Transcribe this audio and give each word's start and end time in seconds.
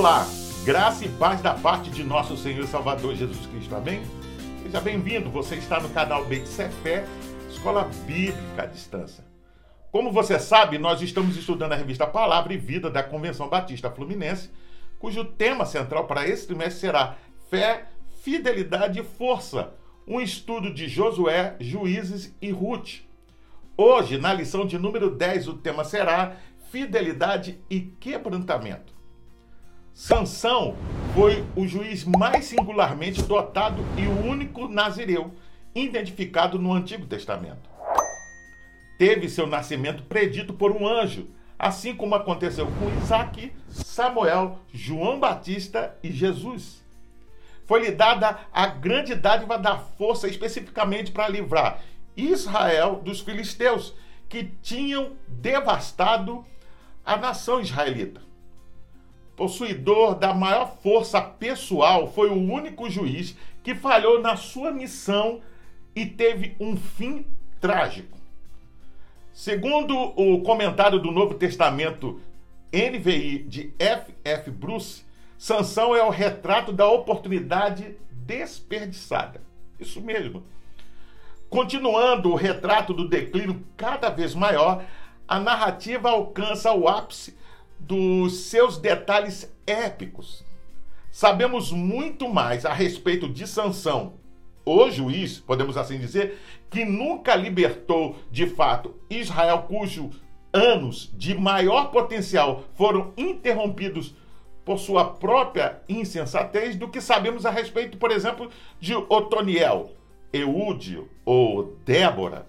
Olá, 0.00 0.26
graça 0.64 1.04
e 1.04 1.10
paz 1.10 1.42
da 1.42 1.52
parte 1.52 1.90
de 1.90 2.02
nosso 2.02 2.34
Senhor 2.34 2.64
e 2.64 2.66
Salvador 2.66 3.14
Jesus 3.14 3.44
Cristo, 3.44 3.76
amém? 3.76 4.00
Seja 4.62 4.80
bem-vindo, 4.80 5.28
você 5.28 5.56
está 5.56 5.78
no 5.78 5.90
canal 5.90 6.24
Fé, 6.82 7.04
Escola 7.50 7.84
Bíblica 8.06 8.62
à 8.62 8.64
Distância. 8.64 9.22
Como 9.92 10.10
você 10.10 10.38
sabe, 10.38 10.78
nós 10.78 11.02
estamos 11.02 11.36
estudando 11.36 11.72
a 11.72 11.76
revista 11.76 12.06
Palavra 12.06 12.54
e 12.54 12.56
Vida 12.56 12.88
da 12.88 13.02
Convenção 13.02 13.50
Batista 13.50 13.90
Fluminense, 13.90 14.50
cujo 14.98 15.22
tema 15.22 15.66
central 15.66 16.06
para 16.06 16.26
esse 16.26 16.46
trimestre 16.46 16.80
será 16.80 17.16
Fé, 17.50 17.84
Fidelidade 18.22 19.00
e 19.00 19.04
Força, 19.04 19.74
um 20.08 20.18
estudo 20.18 20.72
de 20.72 20.88
Josué, 20.88 21.56
Juízes 21.60 22.34
e 22.40 22.50
Ruth. 22.50 23.00
Hoje, 23.76 24.16
na 24.16 24.32
lição 24.32 24.64
de 24.64 24.78
número 24.78 25.10
10, 25.10 25.48
o 25.48 25.58
tema 25.58 25.84
será 25.84 26.36
Fidelidade 26.70 27.60
e 27.68 27.80
Quebrantamento. 27.80 28.98
Sansão 29.92 30.76
foi 31.14 31.44
o 31.56 31.66
juiz 31.66 32.04
mais 32.04 32.46
singularmente 32.46 33.22
dotado 33.22 33.84
e 33.98 34.06
o 34.06 34.26
único 34.26 34.68
nazireu 34.68 35.34
identificado 35.74 36.58
no 36.58 36.72
Antigo 36.72 37.06
Testamento. 37.06 37.68
Teve 38.98 39.28
seu 39.28 39.46
nascimento 39.46 40.02
predito 40.04 40.52
por 40.52 40.70
um 40.70 40.86
anjo, 40.86 41.26
assim 41.58 41.94
como 41.94 42.14
aconteceu 42.14 42.66
com 42.66 43.02
Isaac, 43.02 43.52
Samuel, 43.68 44.60
João 44.72 45.18
Batista 45.18 45.96
e 46.02 46.10
Jesus. 46.10 46.80
Foi-lhe 47.66 47.90
dada 47.90 48.40
a 48.52 48.66
grande 48.66 49.14
dádiva 49.14 49.58
da 49.58 49.76
força 49.76 50.28
especificamente 50.28 51.12
para 51.12 51.28
livrar 51.28 51.82
Israel 52.16 53.00
dos 53.04 53.20
filisteus, 53.20 53.94
que 54.28 54.44
tinham 54.62 55.12
devastado 55.28 56.44
a 57.04 57.16
nação 57.16 57.60
israelita 57.60 58.29
possuidor 59.40 60.16
da 60.16 60.34
maior 60.34 60.76
força 60.82 61.18
pessoal, 61.18 62.12
foi 62.12 62.28
o 62.28 62.34
único 62.34 62.90
juiz 62.90 63.34
que 63.62 63.74
falhou 63.74 64.20
na 64.20 64.36
sua 64.36 64.70
missão 64.70 65.40
e 65.96 66.04
teve 66.04 66.54
um 66.60 66.76
fim 66.76 67.24
trágico. 67.58 68.18
Segundo 69.32 69.96
o 69.96 70.42
comentário 70.42 70.98
do 70.98 71.10
Novo 71.10 71.32
Testamento 71.32 72.20
NVI 72.70 73.38
de 73.44 73.72
F. 73.78 74.12
F. 74.22 74.50
Bruce, 74.50 75.06
Sansão 75.38 75.96
é 75.96 76.02
o 76.02 76.10
retrato 76.10 76.70
da 76.70 76.86
oportunidade 76.86 77.96
desperdiçada. 78.10 79.40
Isso 79.78 80.02
mesmo. 80.02 80.44
Continuando 81.48 82.30
o 82.30 82.36
retrato 82.36 82.92
do 82.92 83.08
declínio 83.08 83.64
cada 83.74 84.10
vez 84.10 84.34
maior, 84.34 84.84
a 85.26 85.40
narrativa 85.40 86.10
alcança 86.10 86.74
o 86.74 86.86
ápice 86.86 87.39
dos 87.80 88.44
seus 88.44 88.76
detalhes 88.78 89.52
épicos. 89.66 90.44
Sabemos 91.10 91.72
muito 91.72 92.28
mais 92.28 92.64
a 92.64 92.72
respeito 92.72 93.28
de 93.28 93.46
Sansão, 93.46 94.14
o 94.64 94.90
juiz, 94.90 95.38
podemos 95.38 95.76
assim 95.76 95.98
dizer, 95.98 96.38
que 96.70 96.84
nunca 96.84 97.34
libertou 97.34 98.16
de 98.30 98.46
fato 98.46 98.94
Israel, 99.08 99.62
cujos 99.62 100.20
anos 100.52 101.12
de 101.16 101.34
maior 101.34 101.90
potencial 101.90 102.64
foram 102.74 103.12
interrompidos 103.16 104.14
por 104.64 104.78
sua 104.78 105.04
própria 105.04 105.80
insensatez, 105.88 106.76
do 106.76 106.88
que 106.88 107.00
sabemos 107.00 107.44
a 107.44 107.50
respeito, 107.50 107.96
por 107.96 108.10
exemplo, 108.10 108.50
de 108.78 108.94
Otoniel, 108.94 109.90
Eúdio 110.32 111.08
ou 111.24 111.76
Débora. 111.84 112.46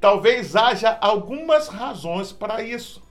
Talvez 0.00 0.54
haja 0.54 0.96
algumas 1.00 1.68
razões 1.68 2.32
para 2.32 2.62
isso. 2.62 3.02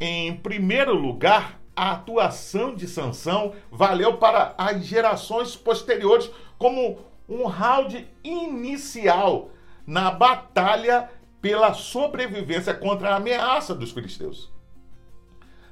Em 0.00 0.34
primeiro 0.34 0.94
lugar, 0.94 1.60
a 1.76 1.92
atuação 1.92 2.74
de 2.74 2.88
Sansão 2.88 3.54
valeu 3.70 4.16
para 4.16 4.54
as 4.56 4.82
gerações 4.86 5.54
posteriores 5.54 6.30
como 6.56 6.98
um 7.28 7.44
round 7.44 8.08
inicial 8.24 9.50
na 9.86 10.10
batalha 10.10 11.10
pela 11.42 11.74
sobrevivência 11.74 12.72
contra 12.72 13.10
a 13.10 13.16
ameaça 13.16 13.74
dos 13.74 13.92
filisteus. 13.92 14.50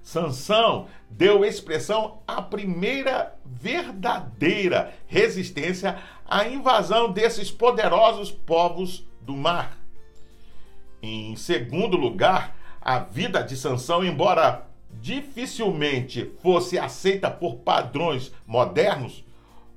Sansão 0.03 0.89
deu 1.09 1.43
expressão 1.45 2.23
à 2.27 2.43
primeira 2.43 3.35
verdadeira 3.45 4.95
resistência 5.07 5.99
à 6.27 6.47
invasão 6.47 7.11
desses 7.13 7.51
poderosos 7.51 8.31
povos 8.31 9.07
do 9.23 9.35
mar. 9.35 9.79
Em 11.03 11.37
segundo 11.37 11.97
lugar, 11.97 12.58
a 12.89 13.01
vida 13.01 13.43
de 13.43 13.55
Sansão, 13.55 14.03
embora 14.03 14.67
dificilmente 14.95 16.33
fosse 16.43 16.79
aceita 16.79 17.31
por 17.31 17.57
padrões 17.57 18.33
modernos, 18.47 19.23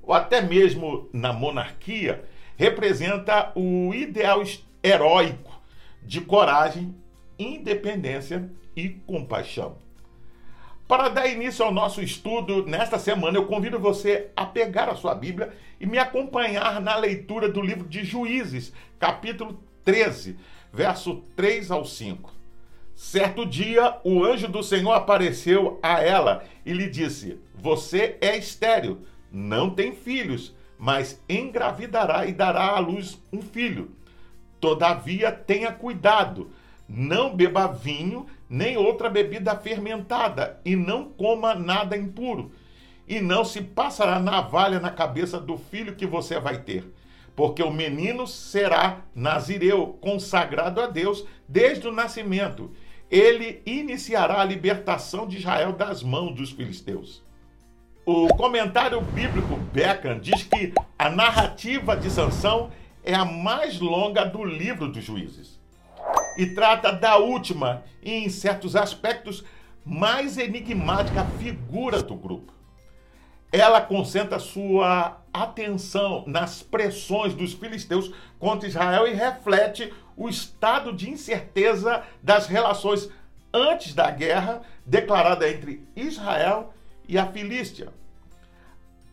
ou 0.02 0.14
até 0.14 0.40
mesmo 0.40 1.10
na 1.12 1.30
monarquia, 1.30 2.24
representa 2.56 3.52
o 3.54 3.92
ideal 3.92 4.42
heróico 4.82 5.60
de 6.02 6.22
coragem, 6.22 6.94
independência 7.38 8.50
e 8.74 8.88
compaixão. 8.88 9.76
Para 10.88 11.10
dar 11.10 11.28
início 11.28 11.66
ao 11.66 11.70
nosso 11.70 12.00
estudo 12.00 12.64
nesta 12.64 12.98
semana, 12.98 13.36
eu 13.36 13.44
convido 13.44 13.78
você 13.78 14.30
a 14.34 14.46
pegar 14.46 14.88
a 14.88 14.96
sua 14.96 15.14
Bíblia 15.14 15.52
e 15.78 15.84
me 15.84 15.98
acompanhar 15.98 16.80
na 16.80 16.96
leitura 16.96 17.46
do 17.50 17.60
livro 17.60 17.86
de 17.86 18.04
Juízes, 18.04 18.72
capítulo 18.98 19.62
13, 19.84 20.38
verso 20.72 21.16
3 21.36 21.70
ao 21.70 21.84
5. 21.84 22.31
Certo 23.02 23.44
dia, 23.44 23.96
o 24.04 24.24
anjo 24.24 24.46
do 24.46 24.62
Senhor 24.62 24.92
apareceu 24.92 25.80
a 25.82 26.00
ela 26.00 26.44
e 26.64 26.72
lhe 26.72 26.88
disse: 26.88 27.36
Você 27.52 28.16
é 28.20 28.38
estéril, 28.38 29.00
não 29.30 29.70
tem 29.70 29.92
filhos, 29.92 30.54
mas 30.78 31.20
engravidará 31.28 32.26
e 32.26 32.32
dará 32.32 32.68
à 32.68 32.78
luz 32.78 33.20
um 33.32 33.42
filho. 33.42 33.90
Todavia, 34.60 35.32
tenha 35.32 35.72
cuidado, 35.72 36.52
não 36.88 37.34
beba 37.34 37.66
vinho 37.66 38.24
nem 38.48 38.76
outra 38.76 39.10
bebida 39.10 39.56
fermentada, 39.56 40.60
e 40.64 40.76
não 40.76 41.06
coma 41.06 41.56
nada 41.56 41.96
impuro. 41.96 42.52
E 43.08 43.20
não 43.20 43.44
se 43.44 43.62
passará 43.62 44.20
navalha 44.20 44.78
na 44.78 44.92
cabeça 44.92 45.40
do 45.40 45.58
filho 45.58 45.96
que 45.96 46.06
você 46.06 46.38
vai 46.38 46.58
ter, 46.58 46.84
porque 47.34 47.64
o 47.64 47.72
menino 47.72 48.28
será 48.28 49.00
nazireu, 49.12 49.98
consagrado 50.00 50.80
a 50.80 50.86
Deus 50.86 51.26
desde 51.48 51.88
o 51.88 51.92
nascimento 51.92 52.70
ele 53.12 53.60
iniciará 53.66 54.40
a 54.40 54.44
libertação 54.44 55.28
de 55.28 55.36
Israel 55.36 55.74
das 55.74 56.02
mãos 56.02 56.34
dos 56.34 56.50
filisteus. 56.50 57.22
O 58.06 58.26
comentário 58.28 59.02
bíblico 59.02 59.54
Beckham 59.70 60.18
diz 60.18 60.44
que 60.44 60.72
a 60.98 61.10
narrativa 61.10 61.94
de 61.94 62.10
Sansão 62.10 62.72
é 63.04 63.14
a 63.14 63.22
mais 63.22 63.78
longa 63.78 64.24
do 64.24 64.42
livro 64.42 64.88
dos 64.88 65.04
juízes 65.04 65.60
e 66.38 66.46
trata 66.46 66.90
da 66.90 67.18
última 67.18 67.82
e, 68.02 68.12
em 68.12 68.30
certos 68.30 68.74
aspectos, 68.74 69.44
mais 69.84 70.38
enigmática 70.38 71.22
figura 71.38 72.02
do 72.02 72.14
grupo. 72.14 72.50
Ela 73.52 73.82
concentra 73.82 74.38
sua 74.38 75.20
atenção 75.30 76.24
nas 76.26 76.62
pressões 76.62 77.34
dos 77.34 77.52
filisteus 77.52 78.10
contra 78.38 78.66
Israel 78.66 79.06
e 79.06 79.12
reflete 79.12 79.92
o 80.16 80.28
estado 80.28 80.92
de 80.92 81.10
incerteza 81.10 82.04
das 82.22 82.46
relações 82.46 83.08
antes 83.52 83.94
da 83.94 84.10
guerra 84.10 84.62
declarada 84.84 85.48
entre 85.48 85.86
Israel 85.94 86.72
e 87.08 87.18
a 87.18 87.26
Filístia. 87.26 87.92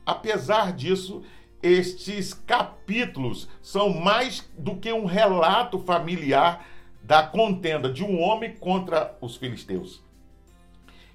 Apesar 0.05 0.73
disso, 0.73 1.23
estes 1.61 2.33
capítulos 2.33 3.49
são 3.61 3.89
mais 3.89 4.49
do 4.57 4.75
que 4.75 4.91
um 4.91 5.05
relato 5.05 5.79
familiar 5.79 6.65
da 7.03 7.23
contenda 7.23 7.91
de 7.91 8.03
um 8.03 8.19
homem 8.21 8.55
contra 8.55 9.17
os 9.19 9.35
filisteus. 9.35 10.01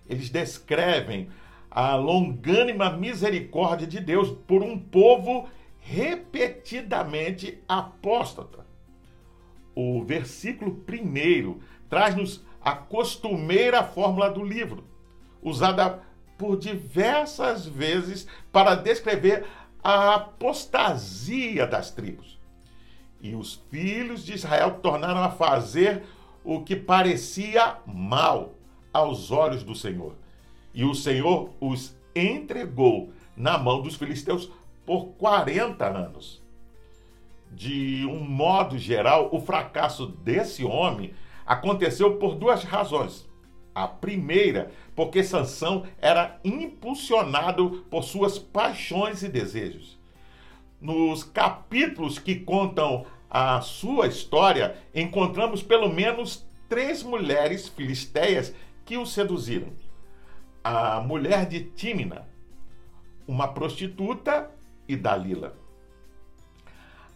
Eles 0.09 0.29
descrevem 0.29 1.31
a 1.71 1.97
longânima 1.97 2.91
misericórdia 2.91 3.87
de 3.87 4.01
Deus 4.01 4.31
por 4.47 4.63
um 4.63 4.79
povo 4.79 5.49
repetidamente 5.81 7.63
apóstata 7.67 8.65
o 9.75 10.05
versículo 10.05 10.75
primeiro 10.77 11.61
traz-nos 11.89 12.43
a 12.61 12.73
costumeira 12.73 13.83
fórmula 13.83 14.31
do 14.31 14.43
livro, 14.43 14.85
usada 15.43 16.01
por 16.39 16.59
diversas 16.59 17.67
vezes 17.67 18.27
para 18.51 18.75
descrever 18.75 19.47
a 19.83 20.15
apostasia 20.15 21.67
das 21.67 21.91
tribos. 21.91 22.39
E 23.21 23.35
os 23.35 23.55
filhos 23.71 24.25
de 24.25 24.35
Israel 24.35 24.79
tornaram 24.83 25.23
a 25.23 25.31
fazer 25.31 26.03
o 26.43 26.63
que 26.63 26.77
parecia 26.77 27.77
mal 27.87 28.55
aos 28.93 29.31
olhos 29.31 29.63
do 29.63 29.75
Senhor. 29.75 30.15
E 30.73 30.85
o 30.85 30.95
Senhor 30.95 31.51
os 31.61 31.97
entregou 32.15 33.13
na 33.37 33.59
mão 33.59 33.83
dos 33.83 33.97
filisteus 33.97 34.51
por 34.85 35.07
40 35.19 35.85
anos 35.87 36.44
de 37.55 38.05
um 38.07 38.21
modo 38.21 38.77
geral, 38.79 39.29
o 39.33 39.41
fracasso 39.41 40.07
desse 40.07 40.65
homem 40.65 41.15
aconteceu 41.47 42.17
por 42.17 42.35
duas 42.35 42.65
razões. 42.65 43.29
A 43.75 43.89
primeira, 43.89 44.71
porque 44.95 45.23
Sansão 45.23 45.85
era 46.01 46.39
impulsionado 46.45 47.85
por 47.91 48.05
suas 48.05 48.39
paixões 48.39 49.23
e 49.23 49.29
desejos. 49.29 49.99
Nos 50.81 51.25
capítulos 51.25 52.19
que 52.19 52.37
contam 52.37 53.07
a 53.29 53.61
sua 53.61 54.07
história, 54.07 54.77
encontramos 54.95 55.63
pelo 55.63 55.93
menos 55.93 56.47
três 56.69 57.03
mulheres 57.03 57.69
filisteias 57.69 58.55
que 58.85 58.97
o 58.97 59.07
seduziram. 59.07 59.73
A 60.63 61.01
mulher 61.01 61.47
de 61.47 61.65
Tímina, 61.65 62.29
uma 63.27 63.49
prostituta, 63.49 64.51
e 64.89 64.97
Dalila. 64.97 65.57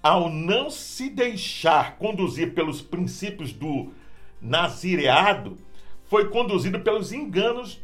Ao 0.08 0.30
não 0.30 0.70
se 0.70 1.10
deixar 1.10 1.98
conduzir 1.98 2.54
pelos 2.54 2.80
princípios 2.80 3.52
do 3.52 3.92
nazireado, 4.40 5.58
foi 6.06 6.30
conduzido 6.30 6.80
pelos 6.80 7.12
enganos 7.12 7.78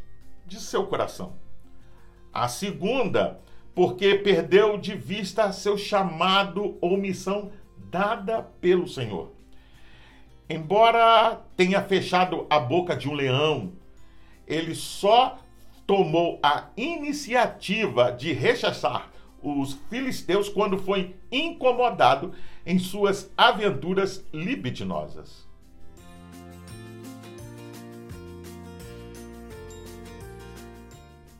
de 0.46 0.58
seu 0.58 0.86
coração. 0.86 1.34
A 2.32 2.48
segunda, 2.48 3.42
porque 3.74 4.14
perdeu 4.14 4.78
de 4.78 4.96
vista 4.96 5.52
seu 5.52 5.76
chamado 5.76 6.78
ou 6.80 6.96
missão 6.96 7.52
dada 7.76 8.40
pelo 8.58 8.88
Senhor. 8.88 9.30
Embora 10.48 11.42
tenha 11.54 11.82
fechado 11.82 12.46
a 12.48 12.58
boca 12.58 12.96
de 12.96 13.06
um 13.06 13.12
leão, 13.12 13.74
ele 14.46 14.74
só 14.74 15.36
tomou 15.86 16.38
a 16.42 16.70
iniciativa 16.74 18.10
de 18.10 18.32
rechaçar 18.32 19.10
os 19.44 19.74
filisteus 19.90 20.48
quando 20.48 20.78
foi 20.78 21.14
incomodado 21.30 22.32
em 22.64 22.78
suas 22.78 23.30
aventuras 23.36 24.24
libidinosas. 24.32 25.46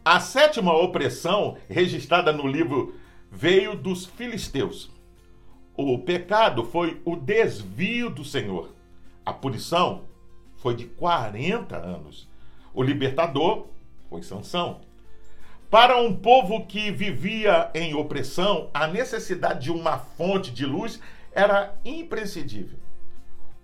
A 0.05 0.21
sétima 0.21 0.77
opressão 0.77 1.57
registrada 1.67 2.31
no 2.31 2.47
livro 2.47 2.95
veio 3.33 3.75
dos 3.75 4.05
filisteus. 4.05 4.93
O 5.75 5.99
pecado 5.99 6.63
foi 6.65 7.01
o 7.07 7.17
desvio 7.17 8.11
do 8.11 8.23
Senhor. 8.23 8.75
A 9.25 9.33
punição 9.33 10.03
foi 10.57 10.77
de 10.77 10.85
40 10.85 11.75
anos. 11.77 12.29
O 12.75 12.83
libertador 12.83 13.67
foi 14.11 14.23
Sansão. 14.23 14.83
Para 15.75 15.97
um 15.97 16.15
povo 16.15 16.67
que 16.67 16.93
vivia 16.93 17.69
em 17.75 17.95
opressão, 17.95 18.71
a 18.73 18.87
necessidade 18.87 19.65
de 19.65 19.73
uma 19.73 19.99
fonte 19.99 20.53
de 20.53 20.65
luz 20.65 21.01
era 21.33 21.75
imprescindível. 21.85 22.79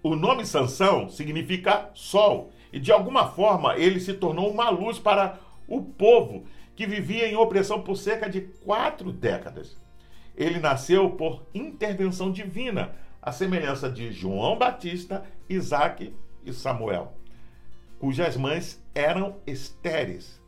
O 0.03 0.17
nome 0.17 0.45
Sansão 0.45 1.09
significa 1.09 1.89
sol, 1.95 2.51
e 2.73 2.81
de 2.81 2.91
alguma 2.91 3.29
forma 3.29 3.77
ele 3.77 4.01
se 4.01 4.13
tornou 4.13 4.51
uma 4.51 4.71
luz 4.71 4.99
para 4.99 5.39
o 5.69 5.81
povo 5.83 6.47
que 6.75 6.85
vivia 6.85 7.29
em 7.29 7.37
opressão 7.37 7.81
por 7.81 7.95
cerca 7.95 8.29
de 8.29 8.41
quatro 8.41 9.13
décadas. 9.13 9.77
Ele 10.37 10.59
nasceu 10.59 11.11
por 11.11 11.47
intervenção 11.55 12.33
divina, 12.33 12.93
à 13.23 13.31
semelhança 13.31 13.89
de 13.89 14.11
João 14.11 14.59
Batista, 14.59 15.23
Isaac 15.49 16.13
e 16.45 16.53
Samuel, 16.53 17.13
cujas 18.01 18.37
mães 18.37 18.83
eram 18.97 19.37
estéreis. 19.47 20.40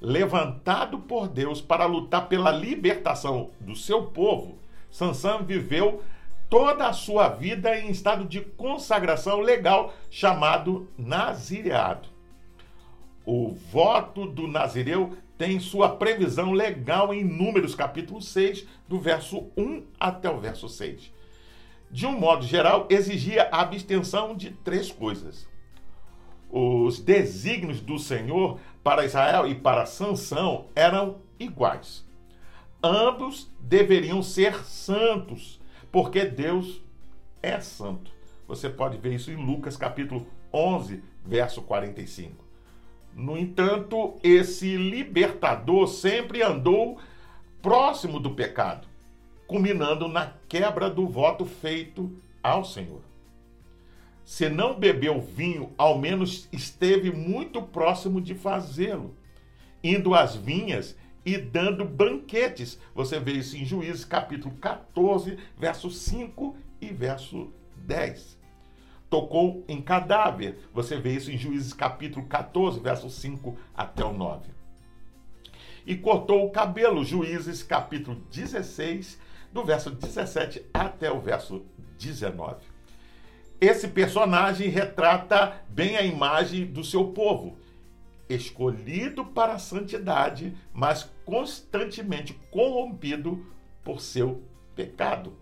Levantado 0.00 0.98
por 0.98 1.28
Deus 1.28 1.60
para 1.60 1.84
lutar 1.84 2.28
pela 2.28 2.50
libertação 2.50 3.50
do 3.60 3.76
seu 3.76 4.04
povo, 4.04 4.58
Sansão 4.90 5.44
viveu 5.44 6.02
toda 6.48 6.88
a 6.88 6.92
sua 6.92 7.28
vida 7.28 7.78
em 7.78 7.90
estado 7.90 8.24
de 8.24 8.40
consagração 8.40 9.40
legal 9.40 9.94
chamado 10.10 10.88
nazireado. 10.98 12.08
O 13.24 13.50
voto 13.50 14.26
do 14.26 14.48
Nazireu 14.48 15.16
tem 15.38 15.60
sua 15.60 15.90
previsão 15.90 16.52
legal 16.52 17.14
em 17.14 17.22
Números 17.22 17.74
capítulo 17.74 18.20
6, 18.20 18.66
do 18.88 18.98
verso 18.98 19.46
1 19.56 19.84
até 19.98 20.28
o 20.28 20.40
verso 20.40 20.68
6. 20.68 21.12
De 21.90 22.06
um 22.06 22.18
modo 22.18 22.44
geral, 22.44 22.86
exigia 22.90 23.48
a 23.52 23.60
abstenção 23.60 24.34
de 24.34 24.50
três 24.50 24.90
coisas. 24.90 25.48
Os 26.50 26.98
desígnios 26.98 27.80
do 27.80 27.98
Senhor 27.98 28.58
para 28.82 29.04
Israel 29.04 29.46
e 29.46 29.54
para 29.54 29.86
Sansão 29.86 30.66
eram 30.74 31.18
iguais. 31.38 32.06
Ambos 32.82 33.50
deveriam 33.60 34.22
ser 34.22 34.64
santos, 34.64 35.60
porque 35.92 36.24
Deus 36.24 36.82
é 37.42 37.60
santo. 37.60 38.10
Você 38.48 38.68
pode 38.68 38.96
ver 38.96 39.14
isso 39.14 39.30
em 39.30 39.36
Lucas 39.36 39.76
capítulo 39.76 40.26
11, 40.52 41.02
verso 41.24 41.62
45. 41.62 42.44
No 43.14 43.36
entanto, 43.36 44.18
esse 44.22 44.76
libertador 44.76 45.86
sempre 45.88 46.42
andou 46.42 46.98
próximo 47.60 48.18
do 48.18 48.30
pecado, 48.30 48.88
culminando 49.46 50.08
na 50.08 50.32
quebra 50.48 50.88
do 50.88 51.06
voto 51.06 51.44
feito 51.44 52.10
ao 52.42 52.64
Senhor. 52.64 53.09
Se 54.30 54.48
não 54.48 54.78
bebeu 54.78 55.20
vinho, 55.20 55.72
ao 55.76 55.98
menos 55.98 56.48
esteve 56.52 57.10
muito 57.10 57.60
próximo 57.60 58.20
de 58.20 58.32
fazê-lo, 58.32 59.16
indo 59.82 60.14
às 60.14 60.36
vinhas 60.36 60.96
e 61.26 61.36
dando 61.36 61.84
banquetes. 61.84 62.78
Você 62.94 63.18
vê 63.18 63.32
isso 63.32 63.56
em 63.56 63.64
Juízes 63.64 64.04
capítulo 64.04 64.54
14, 64.54 65.36
verso 65.58 65.90
5 65.90 66.56
e 66.80 66.92
verso 66.92 67.52
10 67.78 68.38
tocou 69.10 69.64
em 69.66 69.82
cadáver. 69.82 70.60
Você 70.72 70.96
vê 70.96 71.12
isso 71.12 71.32
em 71.32 71.36
Juízes 71.36 71.72
capítulo 71.72 72.24
14, 72.26 72.78
verso 72.78 73.10
5 73.10 73.58
até 73.74 74.04
o 74.04 74.12
9. 74.12 74.48
E 75.84 75.96
cortou 75.96 76.46
o 76.46 76.50
cabelo, 76.52 77.04
Juízes 77.04 77.64
capítulo 77.64 78.16
16, 78.30 79.18
do 79.52 79.64
verso 79.64 79.90
17 79.90 80.66
até 80.72 81.10
o 81.10 81.18
verso 81.18 81.66
19. 81.98 82.69
Esse 83.60 83.88
personagem 83.88 84.68
retrata 84.68 85.60
bem 85.68 85.94
a 85.96 86.02
imagem 86.02 86.64
do 86.64 86.82
seu 86.82 87.08
povo, 87.08 87.58
escolhido 88.26 89.22
para 89.22 89.52
a 89.52 89.58
santidade, 89.58 90.56
mas 90.72 91.10
constantemente 91.26 92.32
corrompido 92.50 93.44
por 93.84 94.00
seu 94.00 94.42
pecado. 94.74 95.34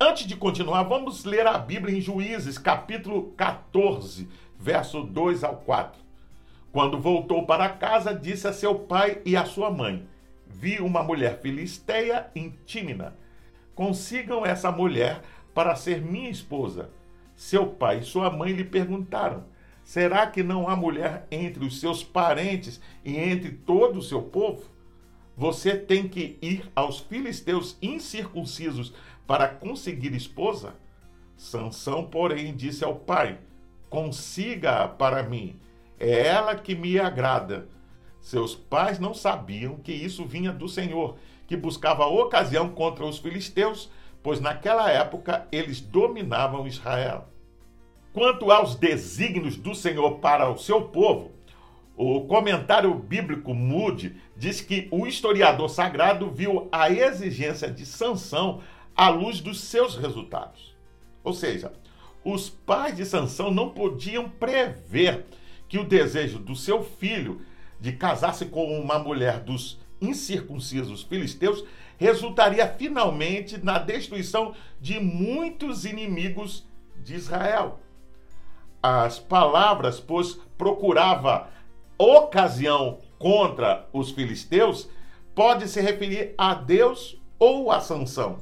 Antes 0.00 0.26
de 0.26 0.34
continuar, 0.34 0.82
vamos 0.82 1.24
ler 1.24 1.46
a 1.46 1.58
Bíblia 1.58 1.96
em 1.96 2.00
Juízes, 2.00 2.58
capítulo 2.58 3.34
14, 3.36 4.28
verso 4.58 5.02
2 5.02 5.44
ao 5.44 5.58
4. 5.58 6.00
Quando 6.72 6.98
voltou 6.98 7.46
para 7.46 7.68
casa, 7.68 8.12
disse 8.12 8.48
a 8.48 8.52
seu 8.52 8.74
pai 8.74 9.20
e 9.24 9.36
a 9.36 9.44
sua 9.44 9.70
mãe: 9.70 10.08
Vi 10.46 10.80
uma 10.80 11.04
mulher 11.04 11.40
filisteia 11.40 12.30
em. 12.34 12.58
Consigam 13.74 14.44
essa 14.44 14.70
mulher 14.72 15.22
para 15.54 15.74
ser 15.74 16.00
minha 16.00 16.30
esposa. 16.30 16.90
Seu 17.34 17.66
pai 17.66 18.00
e 18.00 18.04
sua 18.04 18.30
mãe 18.30 18.52
lhe 18.52 18.64
perguntaram: 18.64 19.44
Será 19.84 20.26
que 20.26 20.42
não 20.42 20.68
há 20.68 20.76
mulher 20.76 21.26
entre 21.30 21.64
os 21.64 21.80
seus 21.80 22.04
parentes 22.04 22.80
e 23.04 23.16
entre 23.16 23.50
todo 23.50 23.98
o 23.98 24.02
seu 24.02 24.22
povo? 24.22 24.64
Você 25.36 25.76
tem 25.76 26.06
que 26.06 26.38
ir 26.42 26.70
aos 26.76 27.00
filisteus 27.00 27.76
incircuncisos 27.80 28.92
para 29.26 29.48
conseguir 29.48 30.14
esposa? 30.14 30.74
Sansão, 31.36 32.04
porém, 32.04 32.54
disse 32.54 32.84
ao 32.84 32.94
pai: 32.94 33.38
Consiga-a 33.88 34.86
para 34.86 35.22
mim, 35.22 35.56
é 35.98 36.26
ela 36.26 36.54
que 36.54 36.74
me 36.74 36.98
agrada. 36.98 37.66
Seus 38.20 38.54
pais 38.54 38.98
não 38.98 39.14
sabiam 39.14 39.76
que 39.76 39.92
isso 39.92 40.26
vinha 40.26 40.52
do 40.52 40.68
Senhor, 40.68 41.16
que 41.46 41.56
buscava 41.56 42.04
ocasião 42.06 42.68
contra 42.68 43.04
os 43.04 43.18
filisteus, 43.18 43.90
pois 44.22 44.40
naquela 44.40 44.90
época 44.90 45.46
eles 45.50 45.80
dominavam 45.80 46.66
Israel. 46.66 47.28
Quanto 48.12 48.50
aos 48.50 48.74
desígnios 48.74 49.56
do 49.56 49.74
Senhor 49.74 50.18
para 50.18 50.50
o 50.50 50.58
seu 50.58 50.82
povo, 50.82 51.30
o 51.96 52.22
comentário 52.22 52.92
bíblico 52.94 53.54
Moody 53.54 54.16
diz 54.36 54.60
que 54.60 54.88
o 54.90 55.06
historiador 55.06 55.68
sagrado 55.68 56.30
viu 56.30 56.68
a 56.72 56.90
exigência 56.90 57.70
de 57.70 57.84
Sansão 57.84 58.62
à 58.96 59.08
luz 59.10 59.40
dos 59.40 59.60
seus 59.60 59.96
resultados. 59.96 60.74
Ou 61.22 61.32
seja, 61.32 61.72
os 62.24 62.48
pais 62.48 62.96
de 62.96 63.04
Sansão 63.04 63.50
não 63.50 63.70
podiam 63.70 64.28
prever 64.28 65.26
que 65.68 65.78
o 65.78 65.84
desejo 65.84 66.38
do 66.38 66.56
seu 66.56 66.82
filho 66.82 67.42
de 67.78 67.92
casar-se 67.92 68.46
com 68.46 68.78
uma 68.78 68.98
mulher 68.98 69.40
dos 69.40 69.78
incircuncisos 70.00 71.02
filisteus 71.02 71.64
resultaria 71.98 72.66
finalmente 72.66 73.62
na 73.62 73.78
destruição 73.78 74.54
de 74.80 74.98
muitos 74.98 75.84
inimigos 75.84 76.66
de 76.96 77.14
Israel. 77.14 77.78
As 78.82 79.18
palavras, 79.18 80.00
pois 80.00 80.38
procurava 80.56 81.48
ocasião 81.98 82.98
contra 83.18 83.86
os 83.92 84.10
filisteus, 84.10 84.88
pode 85.34 85.68
se 85.68 85.80
referir 85.80 86.34
a 86.38 86.54
Deus 86.54 87.18
ou 87.38 87.70
a 87.70 87.80
Sansão. 87.80 88.38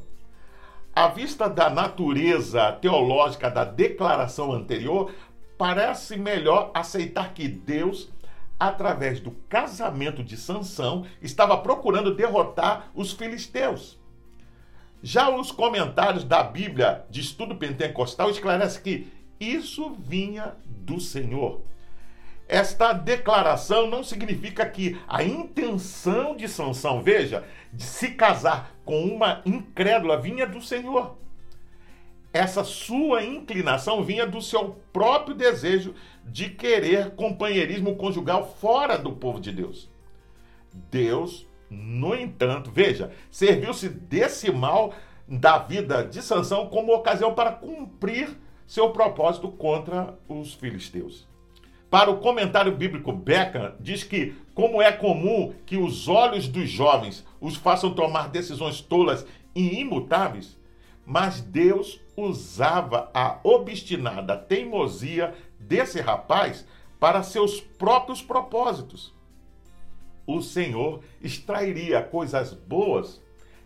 À 0.94 1.08
vista 1.08 1.48
da 1.48 1.68
natureza 1.68 2.72
teológica 2.72 3.50
da 3.50 3.64
declaração 3.64 4.52
anterior, 4.52 5.12
parece 5.56 6.16
melhor 6.16 6.70
aceitar 6.72 7.34
que 7.34 7.48
Deus, 7.48 8.08
através 8.58 9.20
do 9.20 9.30
casamento 9.48 10.22
de 10.22 10.36
Sansão, 10.36 11.06
estava 11.22 11.56
procurando 11.58 12.14
derrotar 12.14 12.90
os 12.94 13.12
filisteus. 13.12 13.98
Já 15.02 15.30
os 15.30 15.52
comentários 15.52 16.24
da 16.24 16.42
Bíblia 16.42 17.04
de 17.08 17.20
estudo 17.20 17.54
pentecostal 17.54 18.30
esclarecem 18.30 18.82
que 18.82 19.12
isso 19.38 19.94
vinha 19.98 20.56
do 20.66 21.00
Senhor. 21.00 21.60
Esta 22.48 22.92
declaração 22.92 23.86
não 23.88 24.02
significa 24.02 24.64
que 24.66 24.98
a 25.06 25.22
intenção 25.22 26.34
de 26.34 26.48
Sansão, 26.48 27.02
veja, 27.02 27.44
de 27.72 27.84
se 27.84 28.12
casar 28.12 28.74
com 28.84 29.04
uma 29.04 29.42
incrédula 29.44 30.18
vinha 30.18 30.46
do 30.46 30.60
Senhor. 30.60 31.16
Essa 32.32 32.64
sua 32.64 33.22
inclinação 33.22 34.02
vinha 34.02 34.26
do 34.26 34.40
seu 34.40 34.80
próprio 34.92 35.34
desejo 35.34 35.94
de 36.30 36.50
querer 36.50 37.10
companheirismo 37.12 37.96
conjugal 37.96 38.54
fora 38.60 38.98
do 38.98 39.12
povo 39.12 39.40
de 39.40 39.52
Deus. 39.52 39.90
Deus, 40.90 41.46
no 41.70 42.14
entanto, 42.14 42.70
veja, 42.70 43.10
serviu-se 43.30 43.88
desse 43.88 44.50
mal 44.52 44.92
da 45.26 45.58
vida 45.58 46.04
de 46.04 46.22
Sansão 46.22 46.66
como 46.66 46.94
ocasião 46.94 47.34
para 47.34 47.52
cumprir 47.52 48.36
seu 48.66 48.90
propósito 48.90 49.48
contra 49.48 50.14
os 50.28 50.54
filisteus. 50.54 51.26
Para 51.90 52.10
o 52.10 52.18
comentário 52.18 52.76
bíblico 52.76 53.12
Beca, 53.12 53.74
diz 53.80 54.04
que, 54.04 54.34
como 54.54 54.82
é 54.82 54.92
comum 54.92 55.54
que 55.64 55.78
os 55.78 56.06
olhos 56.06 56.46
dos 56.46 56.68
jovens 56.68 57.24
os 57.40 57.56
façam 57.56 57.94
tomar 57.94 58.28
decisões 58.28 58.80
tolas 58.80 59.26
e 59.54 59.80
imutáveis, 59.80 60.58
mas 61.06 61.40
Deus 61.40 61.98
usava 62.14 63.10
a 63.14 63.38
obstinada 63.42 64.36
teimosia 64.36 65.32
desse 65.68 66.00
rapaz 66.00 66.66
para 66.98 67.22
seus 67.22 67.60
próprios 67.60 68.22
propósitos. 68.22 69.14
O 70.26 70.40
Senhor 70.40 71.02
extrairia 71.22 72.02
coisas 72.02 72.52
boas 72.52 73.22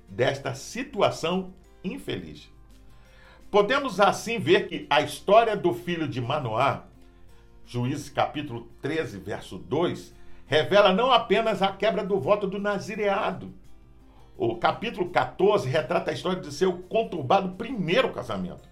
desta 0.09 0.55
situação 0.55 1.55
infeliz. 1.83 2.51
Podemos 3.51 4.01
assim 4.01 4.39
ver 4.39 4.69
que 4.69 4.87
a 4.91 5.01
história 5.01 5.57
do 5.57 5.73
filho 5.73 6.09
de 6.09 6.21
Manoá, 6.21 6.85
Juízes 7.65 8.09
capítulo 8.09 8.69
13, 8.83 9.19
verso 9.19 9.57
2, 9.59 10.15
revela 10.47 10.93
não 10.93 11.11
apenas 11.11 11.63
a 11.63 11.69
quebra 11.69 12.05
do 12.05 12.19
voto 12.19 12.47
do 12.47 12.59
nazireado. 12.59 13.53
O 14.37 14.57
capítulo 14.57 15.11
14 15.11 15.69
retrata 15.69 16.11
a 16.11 16.15
história 16.15 16.41
de 16.41 16.53
seu 16.53 16.79
conturbado 16.83 17.51
primeiro 17.57 18.13
casamento. 18.13 18.72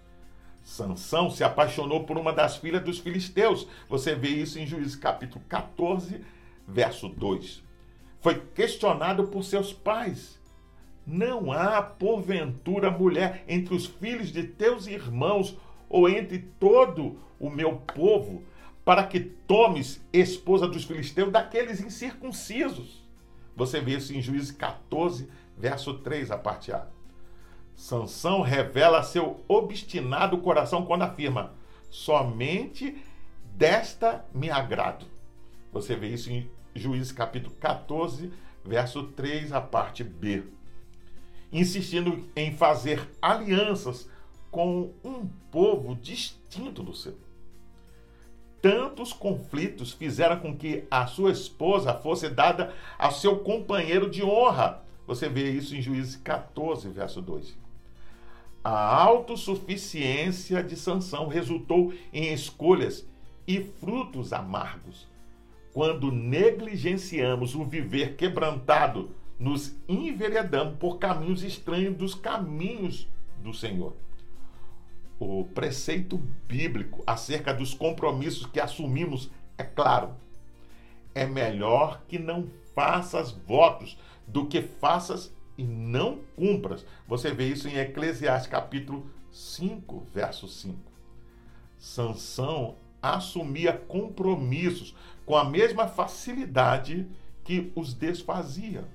Sansão 0.63 1.29
se 1.29 1.43
apaixonou 1.43 2.03
por 2.03 2.17
uma 2.17 2.31
das 2.31 2.57
filhas 2.57 2.83
dos 2.83 2.99
filisteus. 2.99 3.67
Você 3.89 4.15
vê 4.15 4.29
isso 4.29 4.59
em 4.59 4.67
Juízes 4.67 4.95
capítulo 4.95 5.43
14, 5.49 6.21
verso 6.67 7.09
2. 7.09 7.63
Foi 8.19 8.39
questionado 8.53 9.27
por 9.27 9.43
seus 9.43 9.73
pais 9.73 10.41
não 11.05 11.51
há, 11.51 11.81
porventura, 11.81 12.91
mulher 12.91 13.43
entre 13.47 13.73
os 13.73 13.85
filhos 13.85 14.31
de 14.31 14.43
teus 14.43 14.87
irmãos 14.87 15.57
ou 15.89 16.07
entre 16.07 16.39
todo 16.59 17.19
o 17.39 17.49
meu 17.49 17.77
povo, 17.77 18.43
para 18.85 19.03
que 19.05 19.19
tomes 19.19 20.01
esposa 20.13 20.67
dos 20.67 20.83
filisteus 20.83 21.31
daqueles 21.31 21.81
incircuncisos. 21.81 23.01
Você 23.55 23.81
vê 23.81 23.97
isso 23.97 24.13
em 24.13 24.21
Juízes 24.21 24.51
14, 24.51 25.27
verso 25.57 25.95
3, 25.95 26.31
a 26.31 26.37
parte 26.37 26.71
A. 26.71 26.87
Sansão 27.75 28.41
revela 28.41 29.03
seu 29.03 29.43
obstinado 29.47 30.37
coração 30.39 30.85
quando 30.85 31.03
afirma: 31.03 31.53
somente 31.89 32.95
desta 33.55 34.25
me 34.33 34.49
agrado. 34.49 35.05
Você 35.71 35.95
vê 35.95 36.09
isso 36.09 36.31
em 36.31 36.49
Juízes 36.75 37.11
capítulo 37.11 37.55
14, 37.55 38.31
verso 38.63 39.03
3, 39.03 39.51
a 39.51 39.61
parte 39.61 40.03
B 40.03 40.43
insistindo 41.51 42.29
em 42.35 42.53
fazer 42.53 43.09
alianças 43.21 44.09
com 44.49 44.93
um 45.03 45.27
povo 45.51 45.95
distinto 45.95 46.81
do 46.81 46.93
seu. 46.93 47.17
Tantos 48.61 49.11
conflitos 49.11 49.91
fizeram 49.91 50.39
com 50.39 50.55
que 50.55 50.85
a 50.89 51.07
sua 51.07 51.31
esposa 51.31 51.93
fosse 51.95 52.29
dada 52.29 52.73
ao 52.97 53.11
seu 53.11 53.39
companheiro 53.39 54.09
de 54.09 54.23
honra. 54.23 54.83
Você 55.11 55.27
vê 55.27 55.51
isso 55.51 55.75
em 55.75 55.81
Juízes 55.81 56.15
14, 56.15 56.87
verso 56.87 57.21
2. 57.21 57.53
A 58.63 58.95
autossuficiência 58.95 60.63
de 60.63 60.77
Sansão 60.77 61.27
resultou 61.27 61.93
em 62.13 62.31
escolhas 62.31 63.05
e 63.45 63.61
frutos 63.61 64.31
amargos. 64.31 65.09
Quando 65.73 66.13
negligenciamos 66.13 67.55
o 67.55 67.65
viver 67.65 68.15
quebrantado 68.15 69.11
nos 69.37 69.75
enveredamos 69.85 70.77
por 70.77 70.97
caminhos 70.97 71.43
estranhos 71.43 71.97
dos 71.97 72.15
caminhos 72.15 73.05
do 73.43 73.53
Senhor. 73.53 73.93
O 75.19 75.43
preceito 75.43 76.21
bíblico 76.47 77.03
acerca 77.05 77.53
dos 77.53 77.73
compromissos 77.73 78.45
que 78.45 78.61
assumimos 78.61 79.29
é 79.57 79.63
claro. 79.65 80.15
É 81.13 81.25
melhor 81.25 82.01
que 82.07 82.17
não 82.17 82.47
faças 82.73 83.33
votos 83.33 83.97
do 84.31 84.45
que 84.45 84.61
faças 84.61 85.33
e 85.57 85.63
não 85.63 86.19
cumpras. 86.35 86.85
Você 87.07 87.31
vê 87.31 87.47
isso 87.47 87.67
em 87.67 87.77
Eclesiastes 87.77 88.49
capítulo 88.49 89.09
5, 89.31 90.07
verso 90.13 90.47
5. 90.47 90.77
Sansão 91.77 92.75
assumia 93.01 93.73
compromissos 93.73 94.95
com 95.25 95.35
a 95.35 95.43
mesma 95.43 95.87
facilidade 95.87 97.07
que 97.43 97.71
os 97.75 97.93
desfazia 97.93 98.85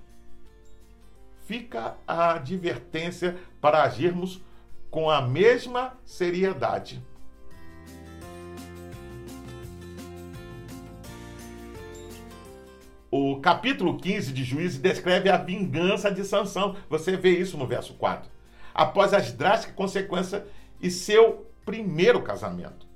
fica 1.47 1.97
a 2.07 2.35
advertência 2.35 3.39
para 3.61 3.85
agirmos 3.85 4.43
com 4.91 5.09
a 5.09 5.23
mesma 5.23 5.97
seriedade. 6.05 7.03
O 13.19 13.41
capítulo 13.41 13.97
15 13.97 14.31
de 14.31 14.45
Juízes 14.45 14.79
descreve 14.79 15.31
a 15.31 15.39
vingança 15.39 16.11
de 16.11 16.23
Sansão. 16.23 16.77
Você 16.91 17.17
vê 17.17 17.31
isso 17.31 17.57
no 17.57 17.67
verso 17.67 17.95
4. 17.95 18.31
Após 18.75 19.15
as 19.15 19.33
drásticas 19.33 19.75
consequências 19.75 20.43
e 20.83 20.91
seu 20.91 21.47
primeiro 21.65 22.21
casamento. 22.21 22.87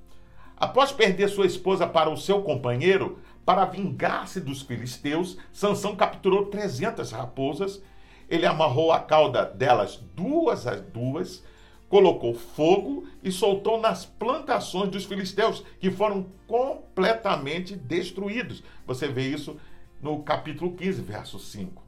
Após 0.59 0.93
perder 0.93 1.29
sua 1.29 1.47
esposa 1.47 1.87
para 1.87 2.11
o 2.11 2.19
seu 2.19 2.43
companheiro, 2.43 3.19
para 3.47 3.65
vingar-se 3.65 4.43
dos 4.43 4.61
filisteus, 4.61 5.39
Sansão 5.55 5.97
capturou 5.97 6.47
300 6.47 7.12
raposas 7.12 7.83
ele 8.31 8.47
amarrou 8.47 8.93
a 8.93 9.00
cauda 9.00 9.45
delas 9.45 9.97
duas 10.15 10.65
a 10.65 10.77
duas, 10.77 11.43
colocou 11.89 12.33
fogo 12.33 13.05
e 13.25 13.33
soltou 13.33 13.81
nas 13.81 14.07
plantações 14.07 14.89
dos 14.89 15.05
filisteus, 15.05 15.65
que 15.81 15.91
foram 15.91 16.27
completamente 16.47 17.75
destruídos. 17.75 18.62
Você 18.87 19.09
vê 19.09 19.29
isso 19.29 19.57
no 20.00 20.23
capítulo 20.23 20.75
15, 20.75 21.02
verso 21.02 21.38
5. 21.38 21.83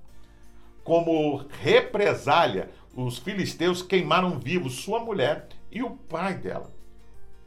Como 0.84 1.36
represália, 1.60 2.70
os 2.94 3.18
filisteus 3.18 3.82
queimaram 3.82 4.38
vivos 4.38 4.74
sua 4.74 5.00
mulher 5.00 5.48
e 5.70 5.82
o 5.82 5.90
pai 5.90 6.34
dela. 6.34 6.72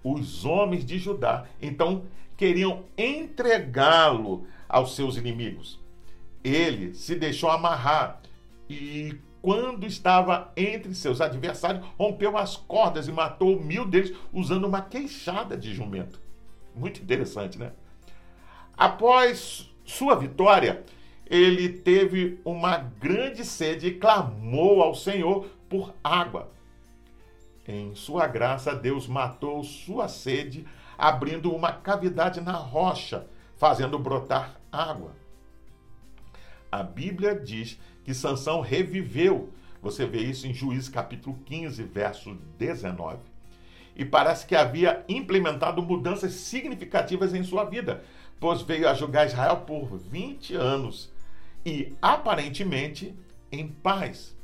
Os 0.03 0.45
homens 0.45 0.85
de 0.85 0.97
Judá, 0.97 1.45
então, 1.61 2.05
queriam 2.37 2.83
entregá-lo 2.97 4.47
aos 4.67 4.95
seus 4.95 5.17
inimigos. 5.17 5.79
Ele 6.43 6.93
se 6.93 7.15
deixou 7.15 7.49
amarrar 7.49 8.21
e 8.69 9.17
quando 9.41 9.85
estava 9.85 10.51
entre 10.57 10.95
seus 10.95 11.21
adversários, 11.21 11.85
rompeu 11.99 12.35
as 12.35 12.57
cordas 12.57 13.07
e 13.07 13.11
matou 13.11 13.61
mil 13.61 13.85
deles 13.85 14.11
usando 14.33 14.65
uma 14.65 14.81
queixada 14.81 15.55
de 15.55 15.71
jumento. 15.71 16.19
Muito 16.75 16.99
interessante, 16.99 17.57
né? 17.57 17.71
Após 18.75 19.71
sua 19.85 20.15
vitória, 20.15 20.83
ele 21.27 21.69
teve 21.69 22.39
uma 22.43 22.77
grande 22.77 23.45
sede 23.45 23.87
e 23.87 23.93
clamou 23.93 24.81
ao 24.81 24.93
Senhor 24.93 25.47
por 25.69 25.93
água. 26.03 26.51
Em 27.67 27.95
sua 27.95 28.27
graça, 28.27 28.75
Deus 28.75 29.07
matou 29.07 29.63
sua 29.63 30.07
sede, 30.07 30.65
abrindo 30.97 31.51
uma 31.51 31.71
cavidade 31.71 32.39
na 32.41 32.53
rocha, 32.53 33.27
fazendo 33.55 33.97
brotar 33.97 34.59
água. 34.71 35.13
A 36.71 36.83
Bíblia 36.83 37.33
diz 37.33 37.79
que 38.03 38.13
Sansão 38.13 38.61
reviveu. 38.61 39.49
Você 39.81 40.05
vê 40.05 40.19
isso 40.19 40.45
em 40.45 40.53
Juízes 40.53 40.89
capítulo 40.89 41.39
15, 41.45 41.81
verso 41.83 42.37
19. 42.57 43.19
E 43.95 44.03
parece 44.03 44.45
que 44.45 44.55
havia 44.55 45.03
implementado 45.07 45.81
mudanças 45.81 46.33
significativas 46.33 47.33
em 47.33 47.43
sua 47.43 47.63
vida, 47.63 48.03
pois 48.39 48.61
veio 48.61 48.87
a 48.87 48.93
julgar 48.93 49.25
Israel 49.25 49.57
por 49.57 49.97
20 49.97 50.55
anos 50.55 51.11
e 51.65 51.93
aparentemente 52.01 53.15
em 53.51 53.67
paz. 53.67 54.35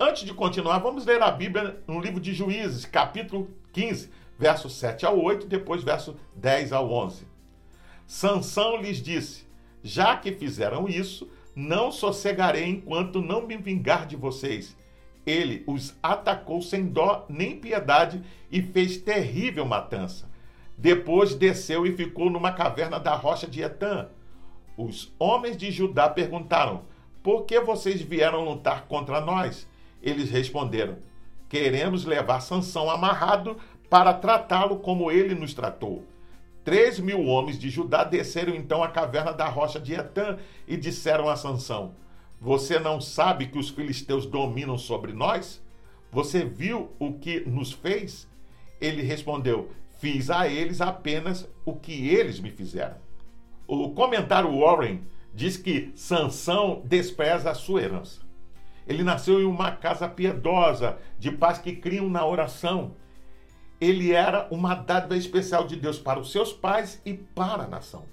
Antes 0.00 0.24
de 0.24 0.32
continuar, 0.32 0.78
vamos 0.78 1.04
ler 1.04 1.20
a 1.22 1.30
Bíblia 1.30 1.80
no 1.86 2.00
livro 2.00 2.20
de 2.20 2.32
Juízes, 2.32 2.84
capítulo 2.84 3.50
15, 3.72 4.10
verso 4.38 4.70
7 4.70 5.04
ao 5.04 5.20
8, 5.20 5.46
depois 5.46 5.82
verso 5.82 6.16
10 6.36 6.72
ao 6.72 6.90
11. 6.90 7.26
Sansão 8.06 8.76
lhes 8.76 9.02
disse: 9.02 9.44
Já 9.82 10.16
que 10.16 10.32
fizeram 10.32 10.88
isso, 10.88 11.28
não 11.54 11.90
sossegarei 11.90 12.64
enquanto 12.64 13.20
não 13.20 13.44
me 13.44 13.56
vingar 13.56 14.06
de 14.06 14.14
vocês. 14.14 14.76
Ele 15.26 15.64
os 15.66 15.94
atacou 16.02 16.62
sem 16.62 16.86
dó 16.86 17.26
nem 17.28 17.58
piedade 17.58 18.22
e 18.50 18.62
fez 18.62 18.96
terrível 18.96 19.66
matança. 19.66 20.27
Depois 20.78 21.34
desceu 21.34 21.84
e 21.84 21.96
ficou 21.96 22.30
numa 22.30 22.52
caverna 22.52 23.00
da 23.00 23.16
rocha 23.16 23.48
de 23.48 23.60
Etã. 23.60 24.06
Os 24.76 25.12
homens 25.18 25.56
de 25.56 25.72
Judá 25.72 26.08
perguntaram: 26.08 26.82
Por 27.20 27.44
que 27.44 27.58
vocês 27.58 28.00
vieram 28.00 28.44
lutar 28.44 28.86
contra 28.86 29.20
nós? 29.20 29.68
Eles 30.00 30.30
responderam: 30.30 30.98
Queremos 31.48 32.04
levar 32.04 32.38
Sansão 32.38 32.88
amarrado 32.88 33.56
para 33.90 34.14
tratá-lo 34.14 34.78
como 34.78 35.10
ele 35.10 35.34
nos 35.34 35.52
tratou. 35.52 36.04
Três 36.62 37.00
mil 37.00 37.24
homens 37.24 37.58
de 37.58 37.68
Judá 37.70 38.04
desceram 38.04 38.54
então 38.54 38.80
à 38.80 38.88
caverna 38.88 39.32
da 39.32 39.48
rocha 39.48 39.80
de 39.80 39.94
Etã 39.94 40.38
e 40.68 40.76
disseram 40.76 41.28
a 41.28 41.34
Sansão: 41.34 41.92
Você 42.40 42.78
não 42.78 43.00
sabe 43.00 43.48
que 43.48 43.58
os 43.58 43.68
filisteus 43.68 44.26
dominam 44.26 44.78
sobre 44.78 45.12
nós? 45.12 45.60
Você 46.12 46.44
viu 46.44 46.92
o 47.00 47.14
que 47.14 47.40
nos 47.40 47.72
fez? 47.72 48.28
Ele 48.80 49.02
respondeu: 49.02 49.72
Fiz 49.98 50.30
a 50.30 50.48
eles 50.48 50.80
apenas 50.80 51.48
o 51.64 51.74
que 51.74 52.08
eles 52.08 52.40
me 52.40 52.50
fizeram. 52.50 52.96
O 53.66 53.90
comentário 53.90 54.58
Warren 54.58 55.02
diz 55.34 55.56
que 55.56 55.92
Sansão 55.94 56.82
despreza 56.84 57.50
a 57.50 57.54
sua 57.54 57.82
herança. 57.82 58.20
Ele 58.86 59.02
nasceu 59.02 59.40
em 59.40 59.44
uma 59.44 59.70
casa 59.72 60.08
piedosa, 60.08 60.96
de 61.18 61.30
paz 61.30 61.58
que 61.58 61.76
criam 61.76 62.08
na 62.08 62.24
oração 62.24 62.94
ele 63.80 64.12
era 64.12 64.48
uma 64.50 64.74
dádiva 64.74 65.16
especial 65.16 65.66
de 65.66 65.76
Deus 65.76 65.98
para 65.98 66.18
os 66.18 66.32
seus 66.32 66.52
pais 66.52 67.00
e 67.04 67.14
para 67.14 67.64
a 67.64 67.68
nação. 67.68 68.04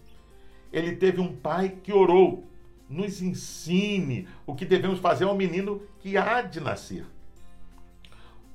Ele 0.71 0.95
teve 0.95 1.19
um 1.19 1.35
pai 1.35 1.77
que 1.81 1.91
orou, 1.91 2.43
nos 2.87 3.21
ensine 3.21 4.27
o 4.45 4.53
que 4.53 4.65
devemos 4.65 4.99
fazer 4.99 5.25
ao 5.25 5.35
menino 5.35 5.81
que 5.99 6.17
há 6.17 6.41
de 6.41 6.59
nascer. 6.59 7.05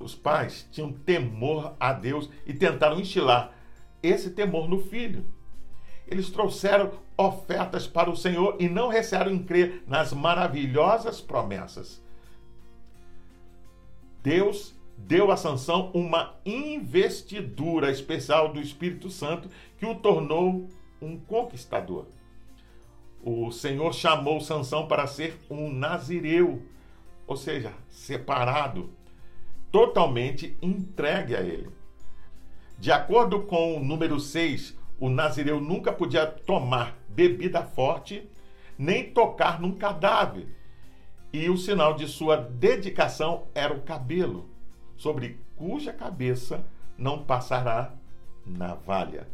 Os 0.01 0.15
pais 0.15 0.67
tinham 0.71 0.91
temor 0.91 1.75
a 1.79 1.93
Deus 1.93 2.29
e 2.45 2.53
tentaram 2.53 2.99
instilar 2.99 3.53
esse 4.01 4.31
temor 4.31 4.67
no 4.67 4.79
filho. 4.79 5.25
Eles 6.07 6.29
trouxeram 6.29 6.91
ofertas 7.17 7.87
para 7.87 8.09
o 8.09 8.15
Senhor 8.15 8.55
e 8.59 8.67
não 8.67 8.89
recearam 8.89 9.31
em 9.31 9.43
crer 9.43 9.83
nas 9.87 10.11
maravilhosas 10.11 11.21
promessas. 11.21 12.01
Deus 14.21 14.75
deu 14.97 15.31
a 15.31 15.37
Sansão 15.37 15.89
uma 15.93 16.35
investidura 16.45 17.89
especial 17.89 18.51
do 18.51 18.59
Espírito 18.59 19.09
Santo 19.09 19.49
que 19.77 19.85
o 19.85 19.95
tornou 19.95 20.67
um 21.01 21.17
conquistador. 21.17 22.05
O 23.23 23.51
Senhor 23.51 23.93
chamou 23.93 24.39
Sansão 24.41 24.87
para 24.87 25.07
ser 25.07 25.39
um 25.49 25.71
nazireu, 25.71 26.63
ou 27.27 27.37
seja, 27.37 27.73
separado, 27.89 28.89
totalmente 29.71 30.57
entregue 30.61 31.35
a 31.35 31.41
ele. 31.41 31.69
De 32.77 32.91
acordo 32.91 33.43
com 33.43 33.77
o 33.77 33.83
número 33.83 34.19
6, 34.19 34.77
o 34.99 35.09
nazireu 35.09 35.61
nunca 35.61 35.91
podia 35.91 36.25
tomar 36.25 36.97
bebida 37.07 37.63
forte, 37.63 38.29
nem 38.77 39.11
tocar 39.11 39.61
num 39.61 39.75
cadáver. 39.75 40.47
E 41.31 41.49
o 41.49 41.57
sinal 41.57 41.93
de 41.93 42.07
sua 42.07 42.35
dedicação 42.37 43.47
era 43.53 43.73
o 43.73 43.81
cabelo 43.81 44.49
sobre 44.97 45.39
cuja 45.55 45.93
cabeça 45.93 46.65
não 46.97 47.23
passará 47.23 47.93
navalha. 48.45 49.27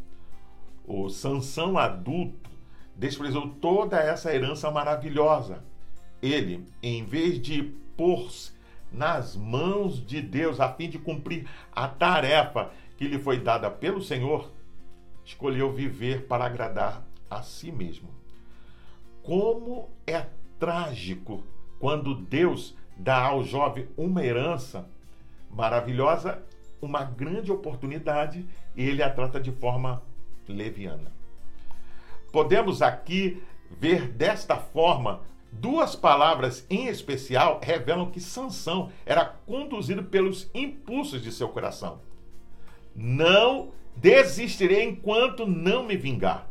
O 0.86 1.08
Sansão 1.08 1.76
adulto 1.76 2.50
desprezou 2.96 3.48
toda 3.48 3.98
essa 3.98 4.34
herança 4.34 4.70
maravilhosa. 4.70 5.64
Ele, 6.22 6.66
em 6.82 7.04
vez 7.04 7.40
de 7.40 7.62
pôr-se 7.96 8.57
nas 8.92 9.36
mãos 9.36 10.04
de 10.04 10.20
Deus 10.20 10.60
a 10.60 10.72
fim 10.72 10.88
de 10.88 10.98
cumprir 10.98 11.48
a 11.72 11.86
tarefa 11.88 12.70
que 12.96 13.06
lhe 13.06 13.18
foi 13.18 13.38
dada 13.38 13.70
pelo 13.70 14.02
Senhor, 14.02 14.50
escolheu 15.24 15.72
viver 15.72 16.26
para 16.26 16.46
agradar 16.46 17.04
a 17.30 17.42
si 17.42 17.70
mesmo. 17.70 18.08
Como 19.22 19.88
é 20.06 20.26
trágico 20.58 21.44
quando 21.78 22.14
Deus 22.14 22.74
dá 22.96 23.26
ao 23.26 23.44
jovem 23.44 23.88
uma 23.96 24.24
herança 24.24 24.88
maravilhosa, 25.50 26.42
uma 26.80 27.04
grande 27.04 27.52
oportunidade 27.52 28.46
e 28.76 28.82
ele 28.82 29.02
a 29.02 29.10
trata 29.10 29.40
de 29.40 29.52
forma 29.52 30.02
leviana. 30.48 31.12
Podemos 32.32 32.82
aqui 32.82 33.42
ver 33.70 34.08
desta 34.08 34.56
forma 34.56 35.20
duas 35.50 35.96
palavras 35.96 36.66
em 36.68 36.86
especial 36.86 37.60
revelam 37.62 38.10
que 38.10 38.20
Sansão 38.20 38.90
era 39.04 39.24
conduzido 39.24 40.04
pelos 40.04 40.50
impulsos 40.54 41.22
de 41.22 41.32
seu 41.32 41.48
coração. 41.48 42.00
Não 42.94 43.70
desistirei 43.96 44.84
enquanto 44.84 45.46
não 45.46 45.84
me 45.84 45.96
vingar. 45.96 46.48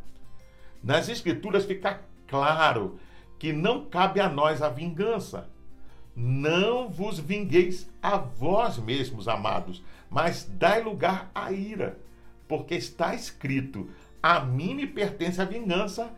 Nas 0.84 1.10
escrituras 1.10 1.66
fica 1.66 2.02
claro 2.28 3.00
que 3.40 3.54
não 3.54 3.86
cabe 3.86 4.20
a 4.20 4.30
nós 4.30 4.62
a 4.62 4.70
vingança. 4.70 5.50
Não 6.16 6.90
vos 6.90 7.20
vingueis 7.20 7.88
a 8.02 8.18
vós 8.18 8.78
mesmos, 8.80 9.28
amados, 9.28 9.84
mas 10.10 10.50
dai 10.50 10.82
lugar 10.82 11.30
à 11.34 11.52
ira, 11.52 12.00
porque 12.48 12.74
está 12.74 13.14
escrito: 13.14 13.88
a 14.22 14.40
mim 14.40 14.74
me 14.74 14.88
pertence 14.88 15.40
a 15.40 15.46
vingança, 15.46 16.12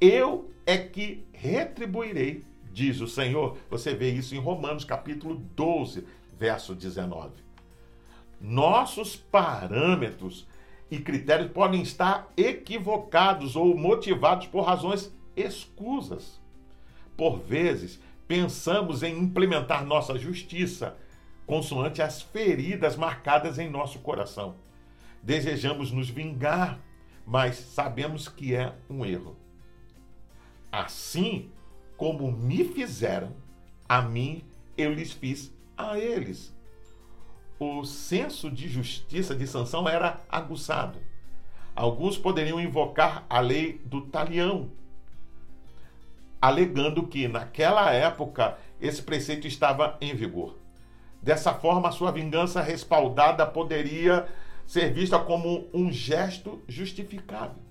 eu 0.00 0.50
é 0.66 0.76
que 0.76 1.26
retribuirei, 1.32 2.44
diz 2.72 3.00
o 3.00 3.08
Senhor. 3.08 3.56
Você 3.70 3.94
vê 3.94 4.10
isso 4.10 4.34
em 4.34 4.38
Romanos 4.38 4.84
capítulo 4.84 5.36
12, 5.56 6.06
verso 6.38 6.74
19. 6.74 7.32
Nossos 8.40 9.16
parâmetros 9.16 10.46
e 10.90 10.98
critérios 10.98 11.50
podem 11.50 11.82
estar 11.82 12.30
equivocados 12.36 13.56
ou 13.56 13.76
motivados 13.76 14.46
por 14.46 14.62
razões 14.62 15.12
escusas. 15.36 16.40
Por 17.16 17.38
vezes, 17.38 18.00
pensamos 18.26 19.02
em 19.02 19.18
implementar 19.18 19.84
nossa 19.84 20.16
justiça 20.18 20.96
consoante 21.46 22.02
as 22.02 22.20
feridas 22.20 22.94
marcadas 22.94 23.58
em 23.58 23.70
nosso 23.70 24.00
coração. 24.00 24.56
Desejamos 25.22 25.90
nos 25.90 26.10
vingar, 26.10 26.78
mas 27.26 27.56
sabemos 27.56 28.28
que 28.28 28.54
é 28.54 28.74
um 28.88 29.04
erro. 29.04 29.34
Assim 30.70 31.50
como 31.96 32.30
me 32.30 32.64
fizeram, 32.64 33.34
a 33.88 34.02
mim 34.02 34.44
eu 34.76 34.92
lhes 34.92 35.12
fiz 35.12 35.52
a 35.76 35.98
eles. 35.98 36.54
O 37.58 37.84
senso 37.84 38.50
de 38.50 38.68
justiça 38.68 39.34
de 39.34 39.46
Sansão 39.46 39.88
era 39.88 40.20
aguçado. 40.28 41.00
Alguns 41.74 42.16
poderiam 42.16 42.60
invocar 42.60 43.24
a 43.28 43.40
lei 43.40 43.80
do 43.84 44.02
talião, 44.02 44.70
alegando 46.40 47.06
que 47.06 47.26
naquela 47.26 47.92
época 47.92 48.58
esse 48.80 49.02
preceito 49.02 49.46
estava 49.46 49.96
em 50.00 50.14
vigor. 50.14 50.56
Dessa 51.22 51.52
forma, 51.52 51.90
sua 51.90 52.12
vingança 52.12 52.60
respaldada 52.60 53.44
poderia 53.44 54.28
ser 54.66 54.92
vista 54.92 55.18
como 55.18 55.68
um 55.72 55.90
gesto 55.90 56.62
justificável. 56.68 57.67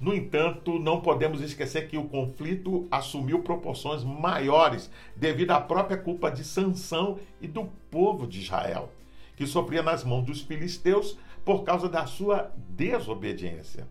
No 0.00 0.14
entanto, 0.14 0.78
não 0.78 1.02
podemos 1.02 1.42
esquecer 1.42 1.86
que 1.86 1.98
o 1.98 2.08
conflito 2.08 2.88
assumiu 2.90 3.42
proporções 3.42 4.02
maiores 4.02 4.90
devido 5.14 5.50
à 5.50 5.60
própria 5.60 5.98
culpa 5.98 6.30
de 6.30 6.42
Sansão 6.42 7.18
e 7.38 7.46
do 7.46 7.66
povo 7.90 8.26
de 8.26 8.40
Israel, 8.40 8.90
que 9.36 9.46
sofria 9.46 9.82
nas 9.82 10.02
mãos 10.02 10.24
dos 10.24 10.40
filisteus 10.40 11.18
por 11.44 11.64
causa 11.64 11.86
da 11.86 12.06
sua 12.06 12.50
desobediência. 12.70 13.86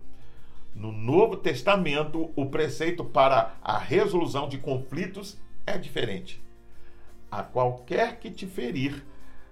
No 0.73 0.91
Novo 0.91 1.37
Testamento, 1.37 2.31
o 2.35 2.47
preceito 2.47 3.05
para 3.05 3.55
a 3.61 3.77
resolução 3.77 4.49
de 4.49 4.57
conflitos 4.57 5.37
é 5.63 5.77
diferente. 5.77 6.41
A 7.29 7.43
qualquer 7.43 8.17
que 8.17 8.31
te 8.31 8.47
ferir 8.47 9.05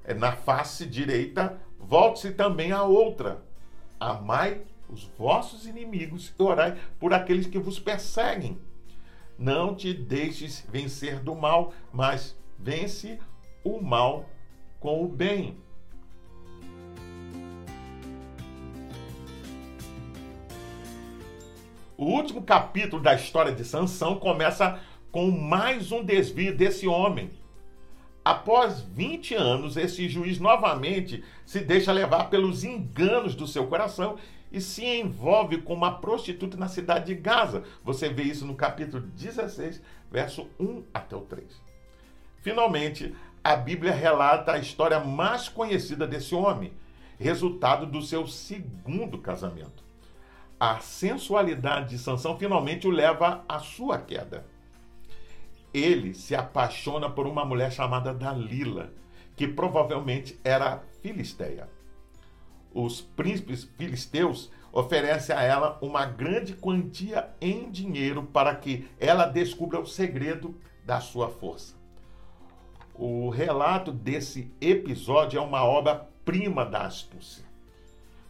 é, 0.04 0.16
na 0.16 0.32
face 0.32 0.88
direita, 0.88 1.60
volte-se 1.80 2.32
também 2.32 2.72
a 2.72 2.82
outra. 2.82 3.44
Amai 4.00 4.62
os 4.90 5.04
vossos 5.18 5.66
inimigos 5.66 6.34
e 6.38 6.42
orai 6.42 6.78
por 7.00 7.14
aqueles 7.14 7.48
que 7.48 7.60
vos 7.60 7.80
perseguem. 7.80 8.58
Não 9.38 9.76
te 9.76 9.94
deixes 9.94 10.66
vencer 10.72 11.20
do 11.20 11.36
mal, 11.36 11.74
mas 11.92 12.36
vence 12.58 13.20
o 13.64 13.80
mal 13.80 14.28
com 14.80 15.04
o 15.04 15.08
bem. 15.08 15.58
O 21.98 22.06
último 22.06 22.44
capítulo 22.44 23.02
da 23.02 23.16
história 23.16 23.52
de 23.52 23.66
Sansão 23.66 24.20
começa 24.20 24.80
com 25.12 25.32
mais 25.32 25.92
um 25.92 26.04
desvio 26.04 26.56
desse 26.56 26.88
homem. 26.88 27.32
após 28.24 28.82
20 28.82 29.36
anos, 29.36 29.78
esse 29.78 30.10
juiz 30.10 30.38
novamente 30.38 31.24
se 31.46 31.62
deixa 31.62 31.94
levar 31.94 32.26
pelos 32.26 32.66
enganos 32.66 33.34
do 33.36 33.48
seu 33.48 33.68
coração 33.68 34.18
e 34.52 34.62
se 34.62 34.86
envolve 34.86 35.62
com 35.62 35.74
uma 35.74 36.00
prostituta 36.00 36.58
na 36.58 36.68
cidade 36.68 37.08
de 37.08 37.16
Gaza. 37.16 37.64
Você 37.84 38.10
vê 38.10 38.24
isso 38.24 38.46
no 38.46 38.56
capítulo 38.56 39.04
16, 39.04 39.82
verso 40.12 40.48
1 40.60 40.84
até 40.94 41.16
o 41.16 41.22
3. 41.22 41.46
Finalmente, 42.42 43.14
a 43.44 43.56
Bíblia 43.56 43.94
relata 43.94 44.54
a 44.54 44.58
história 44.58 45.00
mais 45.00 45.50
conhecida 45.50 46.08
desse 46.08 46.34
homem, 46.36 46.74
resultado 47.20 47.86
do 47.86 48.02
seu 48.02 48.28
segundo 48.28 49.18
casamento. 49.18 49.84
A 50.60 50.80
sensualidade 50.80 51.90
de 51.90 52.00
Sansão 52.00 52.38
finalmente 52.38 52.88
o 52.88 52.92
leva 52.92 53.44
à 53.48 53.60
sua 53.60 54.00
queda. 54.00 54.46
Ele 55.74 56.14
se 56.14 56.36
apaixona 56.36 57.10
por 57.10 57.28
uma 57.28 57.46
mulher 57.46 57.72
chamada 57.72 58.14
Dalila, 58.14 58.92
que 59.36 59.48
provavelmente 59.48 60.40
era 60.44 60.82
filisteia. 61.02 61.70
Os 62.80 63.02
príncipes 63.02 63.64
filisteus 63.76 64.52
oferecem 64.72 65.36
a 65.36 65.42
ela 65.42 65.80
uma 65.82 66.06
grande 66.06 66.54
quantia 66.54 67.28
em 67.42 67.72
dinheiro 67.72 68.22
para 68.22 68.54
que 68.54 68.88
ela 69.00 69.26
descubra 69.26 69.80
o 69.80 69.88
segredo 69.88 70.56
da 70.86 71.00
sua 71.00 71.28
força. 71.28 71.74
O 72.94 73.30
relato 73.30 73.92
desse 73.92 74.52
episódio 74.62 75.40
é 75.40 75.42
uma 75.42 75.64
obra-prima 75.64 76.64
da 76.68 76.84
astúcia. 76.84 77.44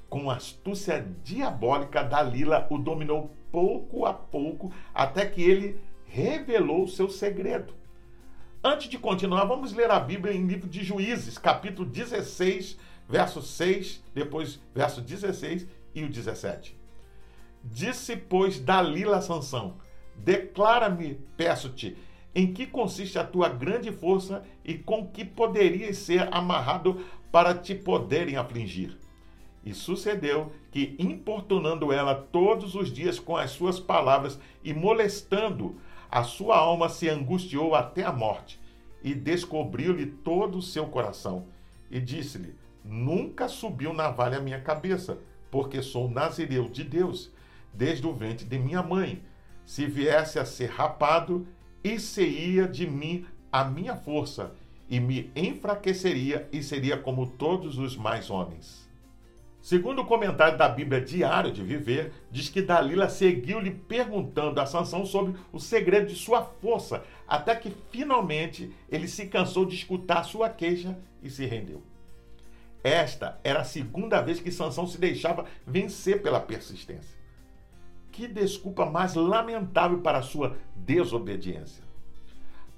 Com 0.08 0.32
astúcia 0.32 1.06
diabólica, 1.26 2.02
Dalila 2.02 2.68
o 2.70 2.78
dominou 2.78 3.30
pouco 3.52 4.06
a 4.06 4.14
pouco 4.14 4.72
até 4.94 5.26
que 5.26 5.42
ele 5.42 5.78
revelou 6.06 6.86
o 6.86 6.88
seu 6.88 7.10
segredo. 7.10 7.74
Antes 8.64 8.88
de 8.88 8.98
continuar, 8.98 9.44
vamos 9.44 9.74
ler 9.74 9.92
a 9.92 10.00
Bíblia 10.00 10.34
em 10.34 10.48
livro 10.48 10.70
de 10.70 10.86
Juízes, 10.86 11.38
capítulo 11.38 11.86
16, 11.86 12.78
verso 13.08 13.42
6, 13.42 14.04
depois 14.14 14.60
verso 14.74 15.02
16 15.02 15.68
e 15.96 16.04
o 16.04 16.10
17. 16.10 16.78
Disse, 17.64 18.16
pois, 18.16 18.60
Dalila 18.60 19.22
Sansão: 19.22 19.76
Declara-me, 20.16 21.16
peço-te, 21.36 21.98
em 22.34 22.54
que 22.54 22.66
consiste 22.68 23.18
a 23.18 23.24
tua 23.24 23.50
grande 23.50 23.92
força 23.92 24.44
e 24.64 24.76
com 24.76 25.08
que 25.08 25.26
poderias 25.26 25.98
ser 25.98 26.28
amarrado 26.32 27.04
para 27.32 27.54
te 27.54 27.74
poderem 27.74 28.36
afligir. 28.36 28.98
E 29.66 29.74
sucedeu 29.74 30.52
que, 30.72 30.96
importunando 30.98 31.92
ela 31.92 32.16
todos 32.16 32.76
os 32.76 32.92
dias 32.92 33.20
com 33.20 33.36
as 33.36 33.52
suas 33.52 33.80
palavras 33.80 34.40
e 34.64 34.74
molestando, 34.74 35.76
a 36.10 36.24
sua 36.24 36.58
alma 36.58 36.88
se 36.88 37.10
angustiou 37.10 37.76
até 37.76 38.04
a 38.04 38.14
morte, 38.14 38.60
e 39.04 39.14
descobriu-lhe 39.14 40.06
todo 40.06 40.58
o 40.58 40.62
seu 40.62 40.86
coração. 40.88 41.48
E 41.92 42.00
disse-lhe: 42.00 42.56
Nunca 42.88 43.50
subiu 43.50 43.94
navalha 43.94 44.38
a 44.38 44.42
minha 44.42 44.62
cabeça, 44.62 45.18
porque 45.52 45.82
sou 45.82 46.10
nazireu 46.10 46.70
de 46.70 46.86
Deus, 46.86 47.30
desde 47.74 48.08
o 48.08 48.14
ventre 48.14 48.46
de 48.46 48.58
minha 48.58 48.82
mãe. 48.82 49.22
Se 49.66 49.86
viesse 49.86 50.40
a 50.40 50.46
ser 50.46 50.70
rapado, 50.70 51.46
e 51.84 52.00
seria 52.00 52.66
de 52.66 52.88
mim 52.88 53.26
a 53.52 53.66
minha 53.66 53.96
força, 53.96 54.56
e 54.90 55.02
me 55.02 55.30
enfraqueceria 55.36 56.48
e 56.52 56.64
seria 56.64 56.98
como 56.98 57.28
todos 57.28 57.78
os 57.78 57.98
mais 57.98 58.30
homens. 58.30 58.88
Segundo 59.62 60.02
o 60.02 60.06
comentário 60.06 60.58
da 60.58 60.70
Bíblia 60.70 61.02
Diário 61.02 61.52
de 61.52 61.62
Viver, 61.62 62.14
diz 62.32 62.48
que 62.48 62.62
Dalila 62.62 63.10
seguiu-lhe 63.10 63.72
perguntando 63.72 64.62
a 64.62 64.66
Sansão 64.66 65.06
sobre 65.06 65.36
o 65.52 65.60
segredo 65.60 66.08
de 66.08 66.16
sua 66.16 66.42
força, 66.42 67.04
até 67.28 67.54
que 67.54 67.74
finalmente 67.92 68.74
ele 68.90 69.10
se 69.10 69.28
cansou 69.28 69.66
de 69.66 69.76
escutar 69.76 70.24
sua 70.24 70.50
queixa 70.50 70.98
e 71.22 71.30
se 71.30 71.46
rendeu. 71.46 71.84
Esta 72.88 73.40
era 73.44 73.62
a 73.62 73.66
segunda 73.66 74.22
vez 74.22 74.40
que 74.40 74.52
Sansão 74.52 74.88
se 74.88 74.98
deixava 74.98 75.46
vencer 75.66 76.22
pela 76.22 76.40
persistência 76.40 77.18
que 78.18 78.28
desculpa 78.28 78.84
mais 78.84 79.14
lamentável 79.14 80.00
para 80.00 80.24
sua 80.24 80.58
desobediência. 80.76 81.84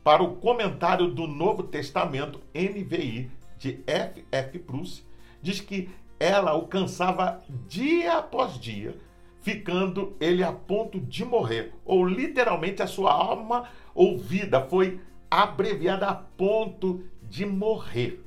Para 0.04 0.22
o 0.22 0.36
comentário 0.36 1.08
do 1.08 1.28
Novo 1.28 1.64
Testamento, 1.64 2.42
NVI, 2.54 3.32
de 3.58 3.80
F. 3.88 4.26
F. 4.30 4.60
Bruce, 4.60 5.02
diz 5.42 5.62
que 5.62 5.90
ela 6.20 6.52
alcançava 6.52 7.40
dia 7.70 8.18
após 8.18 8.60
dia, 8.60 8.98
ficando 9.42 10.14
ele 10.20 10.44
a 10.44 10.52
ponto 10.52 11.00
de 11.00 11.24
morrer, 11.24 11.74
ou 11.86 12.06
literalmente 12.06 12.82
a 12.82 12.88
sua 12.88 13.14
alma 13.14 13.70
ou 13.96 14.18
vida 14.18 14.68
foi 14.68 15.00
abreviada 15.32 16.06
a 16.08 16.16
ponto 16.16 17.02
de 17.24 17.46
morrer. 17.46 18.22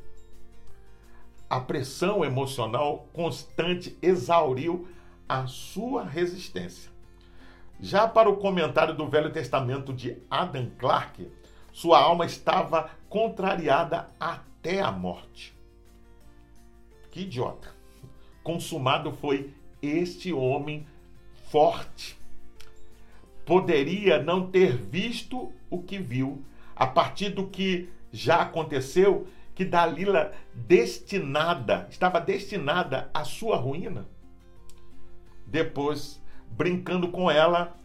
A 1.52 1.60
pressão 1.60 2.24
emocional 2.24 3.06
constante 3.12 3.94
exauriu 4.00 4.88
a 5.28 5.46
sua 5.46 6.02
resistência. 6.02 6.90
Já 7.78 8.08
para 8.08 8.30
o 8.30 8.38
comentário 8.38 8.94
do 8.94 9.06
Velho 9.06 9.30
Testamento 9.30 9.92
de 9.92 10.16
Adam 10.30 10.70
Clarke, 10.78 11.30
sua 11.70 12.00
alma 12.00 12.24
estava 12.24 12.88
contrariada 13.06 14.08
até 14.18 14.80
a 14.80 14.90
morte. 14.90 15.54
Que 17.10 17.20
idiota! 17.20 17.68
Consumado 18.42 19.12
foi 19.12 19.52
este 19.82 20.32
homem 20.32 20.86
forte. 21.50 22.16
Poderia 23.44 24.22
não 24.22 24.50
ter 24.50 24.74
visto 24.74 25.52
o 25.68 25.82
que 25.82 25.98
viu, 25.98 26.42
a 26.74 26.86
partir 26.86 27.28
do 27.28 27.46
que 27.46 27.90
já 28.10 28.40
aconteceu, 28.40 29.26
que 29.54 29.64
Dalila 29.64 30.32
destinada, 30.54 31.86
estava 31.90 32.20
destinada 32.20 33.10
à 33.12 33.24
sua 33.24 33.56
ruína. 33.56 34.06
Depois 35.46 36.20
brincando 36.50 37.08
com 37.08 37.30
ela 37.30 37.76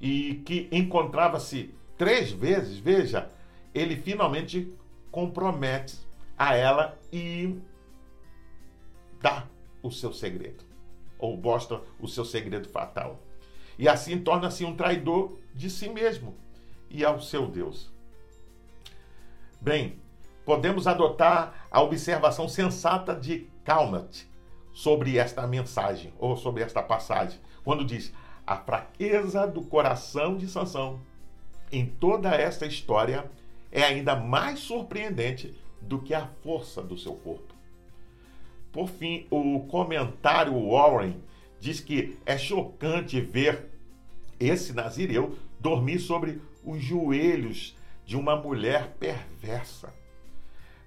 e 0.00 0.42
que 0.46 0.68
encontrava-se 0.72 1.74
três 1.96 2.32
vezes, 2.32 2.78
veja, 2.78 3.30
ele 3.74 3.96
finalmente 3.96 4.74
compromete 5.10 5.98
a 6.36 6.54
ela 6.54 6.98
e 7.12 7.58
dá 9.20 9.46
o 9.82 9.90
seu 9.90 10.12
segredo, 10.12 10.64
ou 11.18 11.36
mostra 11.36 11.82
o 11.98 12.08
seu 12.08 12.24
segredo 12.24 12.68
fatal. 12.68 13.20
E 13.78 13.88
assim 13.88 14.18
torna-se 14.18 14.64
um 14.64 14.74
traidor 14.76 15.38
de 15.54 15.68
si 15.70 15.88
mesmo 15.88 16.36
e 16.88 17.04
ao 17.04 17.20
seu 17.20 17.46
Deus. 17.46 17.90
Bem, 19.60 19.98
podemos 20.44 20.86
adotar 20.86 21.66
a 21.70 21.80
observação 21.80 22.48
sensata 22.48 23.14
de 23.14 23.46
Calmat 23.64 24.24
sobre 24.72 25.18
esta 25.18 25.46
mensagem, 25.46 26.12
ou 26.18 26.36
sobre 26.36 26.62
esta 26.62 26.82
passagem, 26.82 27.38
quando 27.64 27.84
diz: 27.84 28.12
a 28.46 28.56
fraqueza 28.56 29.46
do 29.46 29.62
coração 29.62 30.36
de 30.36 30.48
Sansão 30.48 31.00
em 31.70 31.86
toda 31.86 32.30
esta 32.30 32.66
história 32.66 33.30
é 33.70 33.82
ainda 33.82 34.16
mais 34.16 34.58
surpreendente 34.58 35.54
do 35.80 36.00
que 36.00 36.12
a 36.12 36.26
força 36.42 36.82
do 36.82 36.98
seu 36.98 37.14
corpo. 37.14 37.54
Por 38.72 38.88
fim, 38.88 39.26
o 39.30 39.60
comentário 39.68 40.70
Warren 40.70 41.16
diz 41.60 41.80
que 41.80 42.18
é 42.24 42.36
chocante 42.36 43.20
ver 43.20 43.68
esse 44.38 44.72
nazireu 44.72 45.36
dormir 45.58 45.98
sobre 45.98 46.40
os 46.64 46.82
joelhos 46.82 47.76
de 48.04 48.16
uma 48.16 48.34
mulher 48.34 48.96
perversa. 48.98 49.92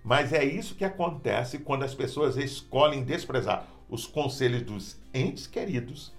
Mas 0.03 0.33
é 0.33 0.43
isso 0.43 0.75
que 0.75 0.83
acontece 0.83 1.59
quando 1.59 1.83
as 1.83 1.95
pessoas 1.95 2.35
escolhem 2.35 3.03
desprezar 3.03 3.67
os 3.89 4.05
conselhos 4.05 4.61
dos 4.63 5.01
entes 5.13 5.47
queridos 5.47 6.13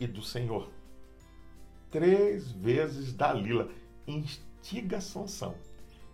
e 0.00 0.06
do 0.06 0.22
Senhor. 0.22 0.70
Três 1.90 2.50
vezes 2.50 3.12
Dalila 3.12 3.68
instiga 4.06 5.00
Sansão 5.00 5.54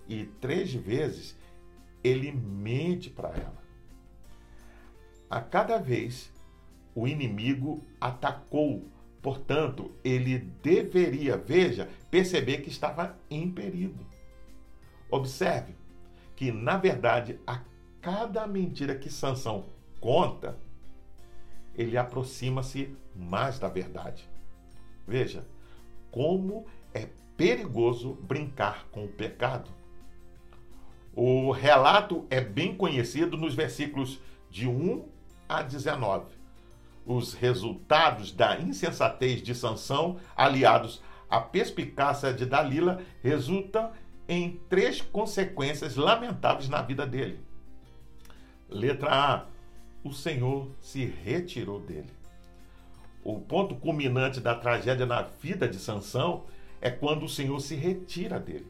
e 0.09 0.25
três 0.25 0.75
vezes 0.75 1.37
ele 2.03 2.33
mente 2.33 3.09
para 3.09 3.29
ela. 3.31 3.61
A 5.29 5.41
cada 5.41 5.79
vez 5.79 6.33
o 6.93 7.07
inimigo 7.07 7.85
atacou, 8.01 8.85
portanto, 9.23 9.93
ele 10.03 10.39
deveria, 10.39 11.37
veja, 11.37 11.89
perceber 12.11 12.63
que 12.63 12.69
estava 12.69 13.17
em 13.31 13.49
perigo. 13.49 14.05
Observe 15.09 15.80
que, 16.41 16.51
na 16.51 16.79
verdade, 16.79 17.39
a 17.47 17.61
cada 18.01 18.47
mentira 18.47 18.95
que 18.95 19.11
Sansão 19.11 19.67
conta, 20.01 20.57
ele 21.75 21.99
aproxima-se 21.99 22.97
mais 23.15 23.59
da 23.59 23.69
verdade. 23.69 24.27
Veja 25.07 25.47
como 26.11 26.65
é 26.95 27.11
perigoso 27.37 28.15
brincar 28.23 28.87
com 28.91 29.05
o 29.05 29.09
pecado. 29.09 29.71
O 31.15 31.51
relato 31.51 32.27
é 32.31 32.41
bem 32.41 32.75
conhecido 32.75 33.37
nos 33.37 33.55
versículos 33.55 34.19
de 34.49 34.67
1 34.67 35.07
a 35.47 35.61
19. 35.61 36.25
Os 37.05 37.35
resultados 37.35 38.33
da 38.33 38.59
insensatez 38.59 39.43
de 39.43 39.55
Sansão, 39.55 40.19
aliados 40.35 41.03
à 41.29 41.39
perspicácia 41.39 42.33
de 42.33 42.47
Dalila, 42.47 43.03
resultam 43.23 43.93
em 44.31 44.61
três 44.69 45.01
consequências 45.01 45.97
lamentáveis 45.97 46.69
na 46.69 46.81
vida 46.81 47.05
dele. 47.05 47.41
Letra 48.69 49.11
A: 49.13 49.47
o 50.05 50.13
Senhor 50.13 50.71
se 50.81 51.05
retirou 51.05 51.81
dele. 51.81 52.13
O 53.25 53.41
ponto 53.41 53.75
culminante 53.75 54.41
da 54.41 54.55
tragédia 54.55 55.05
na 55.05 55.23
vida 55.23 55.69
de 55.69 55.81
Sansão 55.81 56.45
é 56.81 56.89
quando 56.89 57.25
o 57.25 57.29
Senhor 57.29 57.59
se 57.59 57.75
retira 57.75 58.39
dele. 58.39 58.69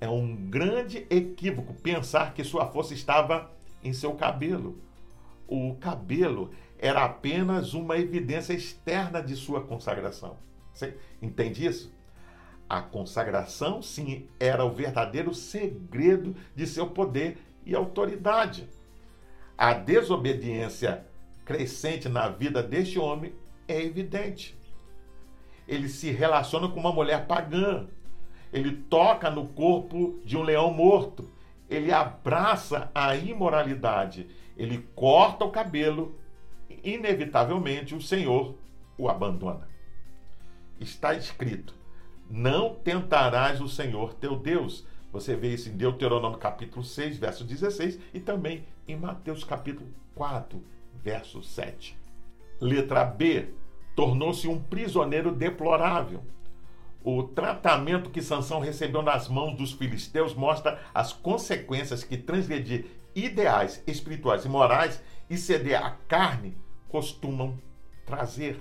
É 0.00 0.08
um 0.08 0.36
grande 0.36 1.04
equívoco 1.10 1.74
pensar 1.74 2.32
que 2.32 2.44
sua 2.44 2.68
força 2.68 2.94
estava 2.94 3.50
em 3.82 3.92
seu 3.92 4.14
cabelo. 4.14 4.78
O 5.48 5.74
cabelo 5.74 6.52
era 6.78 7.04
apenas 7.04 7.74
uma 7.74 7.98
evidência 7.98 8.52
externa 8.52 9.20
de 9.20 9.34
sua 9.34 9.60
consagração. 9.62 10.36
Você 10.72 10.96
entende 11.20 11.66
isso? 11.66 11.95
A 12.68 12.80
consagração, 12.80 13.80
sim, 13.80 14.28
era 14.40 14.64
o 14.64 14.72
verdadeiro 14.72 15.32
segredo 15.32 16.34
de 16.54 16.66
seu 16.66 16.88
poder 16.88 17.38
e 17.64 17.74
autoridade. 17.74 18.68
A 19.56 19.72
desobediência 19.72 21.06
crescente 21.44 22.08
na 22.08 22.28
vida 22.28 22.62
deste 22.62 22.98
homem 22.98 23.32
é 23.68 23.80
evidente. 23.80 24.56
Ele 25.66 25.88
se 25.88 26.10
relaciona 26.10 26.68
com 26.68 26.78
uma 26.78 26.92
mulher 26.92 27.26
pagã. 27.26 27.86
Ele 28.52 28.72
toca 28.72 29.30
no 29.30 29.48
corpo 29.48 30.20
de 30.24 30.36
um 30.36 30.42
leão 30.42 30.72
morto. 30.72 31.30
Ele 31.68 31.92
abraça 31.92 32.90
a 32.94 33.16
imoralidade. 33.16 34.28
Ele 34.56 34.86
corta 34.94 35.44
o 35.44 35.50
cabelo. 35.50 36.18
Inevitavelmente, 36.82 37.94
o 37.94 38.00
Senhor 38.00 38.56
o 38.98 39.08
abandona. 39.08 39.68
Está 40.80 41.14
escrito: 41.14 41.74
Não 42.28 42.74
tentarás 42.74 43.60
o 43.60 43.68
Senhor 43.68 44.14
teu 44.14 44.36
Deus. 44.36 44.84
Você 45.12 45.36
vê 45.36 45.54
isso 45.54 45.68
em 45.68 45.76
Deuteronômio 45.76 46.38
capítulo 46.38 46.84
6, 46.84 47.18
verso 47.18 47.44
16 47.44 47.98
e 48.12 48.20
também 48.20 48.64
em 48.86 48.96
Mateus 48.96 49.44
capítulo 49.44 49.88
4, 50.14 50.62
verso 51.02 51.42
7. 51.42 51.96
Letra 52.60 53.04
B. 53.04 53.54
Tornou-se 53.94 54.46
um 54.46 54.60
prisioneiro 54.60 55.32
deplorável. 55.32 56.22
O 57.02 57.22
tratamento 57.22 58.10
que 58.10 58.20
Sansão 58.20 58.60
recebeu 58.60 59.00
nas 59.00 59.28
mãos 59.28 59.56
dos 59.56 59.72
filisteus 59.72 60.34
mostra 60.34 60.80
as 60.92 61.12
consequências 61.12 62.02
que 62.02 62.16
transgredir 62.16 62.86
ideais 63.14 63.82
espirituais 63.86 64.44
e 64.44 64.48
morais 64.48 65.02
e 65.30 65.38
ceder 65.38 65.82
à 65.82 65.92
carne 66.08 66.56
costumam 66.88 67.56
trazer. 68.04 68.60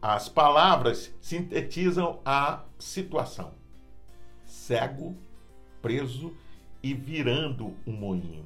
As 0.00 0.28
palavras 0.28 1.12
sintetizam 1.20 2.20
a 2.24 2.64
situação: 2.78 3.54
cego, 4.44 5.16
preso 5.80 6.34
e 6.82 6.92
virando 6.94 7.74
um 7.86 7.92
moinho. 7.92 8.44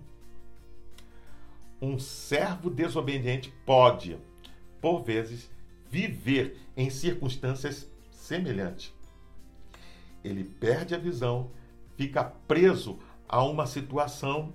Um 1.82 1.98
servo 1.98 2.70
desobediente 2.70 3.52
pode, 3.64 4.18
por 4.80 5.02
vezes, 5.02 5.50
viver 5.90 6.58
em 6.76 6.88
circunstâncias 6.90 7.90
semelhantes. 8.12 8.94
Ele 10.22 10.44
perde 10.44 10.94
a 10.94 10.98
visão, 10.98 11.50
fica 11.96 12.24
preso 12.24 12.98
a 13.28 13.42
uma 13.42 13.66
situação 13.66 14.52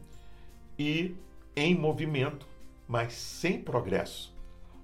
e 0.78 1.16
em 1.56 1.76
movimento, 1.76 2.48
mas 2.88 3.14
sem 3.14 3.62
progresso. 3.62 4.34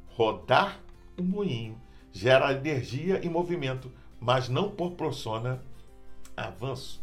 Rodar 0.10 0.80
um 1.18 1.24
moinho 1.24 1.80
gera 2.12 2.52
energia 2.52 3.24
e 3.24 3.30
movimento, 3.30 3.92
mas 4.20 4.50
não 4.50 4.70
proporciona 4.70 5.62
avanço. 6.36 7.02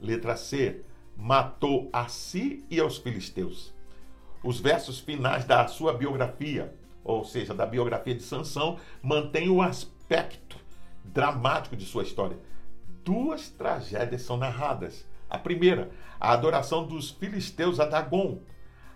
Letra 0.00 0.36
C. 0.36 0.82
Matou 1.16 1.88
a 1.92 2.08
si 2.08 2.64
e 2.68 2.80
aos 2.80 2.98
filisteus. 2.98 3.72
Os 4.42 4.58
versos 4.58 4.98
finais 4.98 5.44
da 5.44 5.66
sua 5.68 5.92
biografia, 5.92 6.74
ou 7.04 7.24
seja, 7.24 7.54
da 7.54 7.64
biografia 7.64 8.14
de 8.14 8.22
Sansão, 8.22 8.78
mantêm 9.00 9.48
o 9.48 9.62
aspecto 9.62 10.58
dramático 11.04 11.76
de 11.76 11.84
sua 11.84 12.02
história. 12.02 12.36
Duas 13.04 13.48
tragédias 13.48 14.22
são 14.22 14.36
narradas. 14.36 15.06
A 15.30 15.38
primeira, 15.38 15.90
a 16.18 16.32
adoração 16.32 16.86
dos 16.86 17.10
filisteus 17.10 17.78
a 17.78 17.86
Dagon, 17.86 18.40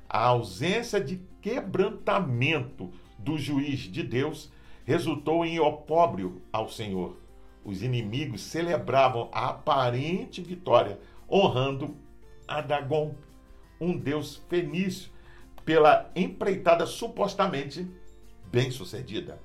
a 0.09 0.25
ausência 0.25 1.01
de 1.01 1.21
quebrantamento 1.41 2.91
do 3.19 3.39
juiz 3.39 3.81
de 3.81 4.03
Deus 4.03 4.51
resultou 4.89 5.45
em 5.45 5.61
opróbrio 5.61 6.41
ao 6.51 6.67
Senhor. 6.67 7.19
Os 7.63 7.83
inimigos 7.83 8.41
celebravam 8.41 9.29
a 9.31 9.51
aparente 9.51 10.41
vitória, 10.41 10.99
honrando 11.31 11.95
a 12.47 12.63
Dagon, 12.63 13.15
um 13.79 13.95
deus 13.95 14.43
fenício, 14.49 15.11
pela 15.63 16.11
empreitada 16.17 16.87
supostamente 16.87 17.87
bem-sucedida. 18.51 19.39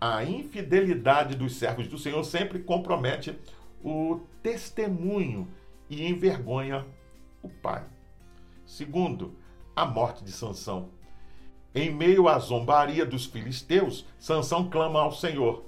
A 0.00 0.22
infidelidade 0.22 1.34
dos 1.34 1.56
servos 1.56 1.88
do 1.88 1.98
Senhor 1.98 2.22
sempre 2.22 2.60
compromete 2.60 3.36
o 3.82 4.20
testemunho 4.44 5.48
e 5.90 6.06
envergonha 6.06 6.86
o 7.42 7.48
pai. 7.48 7.84
Segundo, 8.64 9.36
a 9.74 9.84
morte 9.84 10.22
de 10.22 10.30
Sansão. 10.30 10.90
Em 11.74 11.90
meio 11.90 12.28
à 12.28 12.38
zombaria 12.38 13.06
dos 13.06 13.24
filisteus, 13.24 14.06
Sansão 14.18 14.68
clama 14.68 15.00
ao 15.00 15.12
Senhor: 15.12 15.64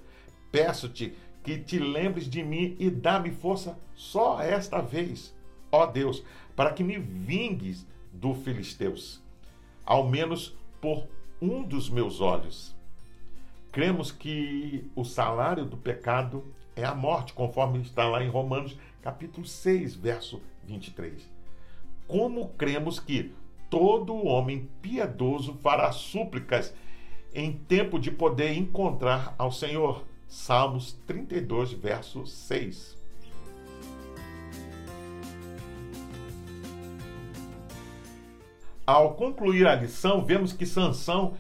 Peço-te 0.53 1.15
que 1.43 1.59
te 1.59 1.79
lembres 1.79 2.29
de 2.29 2.43
mim 2.43 2.77
e 2.79 2.91
dá-me 2.91 3.31
força 3.31 3.79
só 3.95 4.41
esta 4.41 4.81
vez, 4.81 5.35
ó 5.71 5.87
Deus, 5.87 6.23
para 6.55 6.73
que 6.73 6.85
me 6.85 6.99
vingues 6.99 7.87
do 8.13 8.35
filisteus, 8.35 9.23
ao 9.85 10.09
menos 10.09 10.57
por 10.81 11.07
um 11.41 11.63
dos 11.63 11.89
meus 11.89 12.21
olhos. 12.21 12.75
Cremos 13.73 14.13
que 14.13 14.89
o 14.95 15.05
salário 15.05 15.65
do 15.65 15.77
pecado 15.77 16.45
é 16.77 16.85
a 16.85 16.95
morte, 16.95 17.33
conforme 17.33 17.81
está 17.81 18.09
lá 18.09 18.23
em 18.23 18.29
Romanos, 18.29 18.79
capítulo 19.03 19.47
6, 19.47 19.95
verso 19.95 20.41
23. 20.65 21.29
Como 22.07 22.51
cremos 22.51 23.01
que 23.01 23.35
todo 23.71 24.27
homem 24.27 24.69
piedoso 24.81 25.55
fará 25.63 25.91
súplicas 25.93 26.75
em 27.35 27.53
tempo 27.53 27.99
de 27.99 28.11
poder 28.11 28.57
encontrar 28.57 29.35
ao 29.37 29.51
Senhor. 29.51 30.05
Salmos 30.29 30.93
32, 31.07 31.73
verso 31.73 32.27
6. 32.27 32.97
Ao 38.87 39.15
concluir 39.15 39.67
a 39.67 39.75
lição, 39.75 40.25
vemos 40.25 40.53
que 40.53 40.67
Sansão 40.67 41.35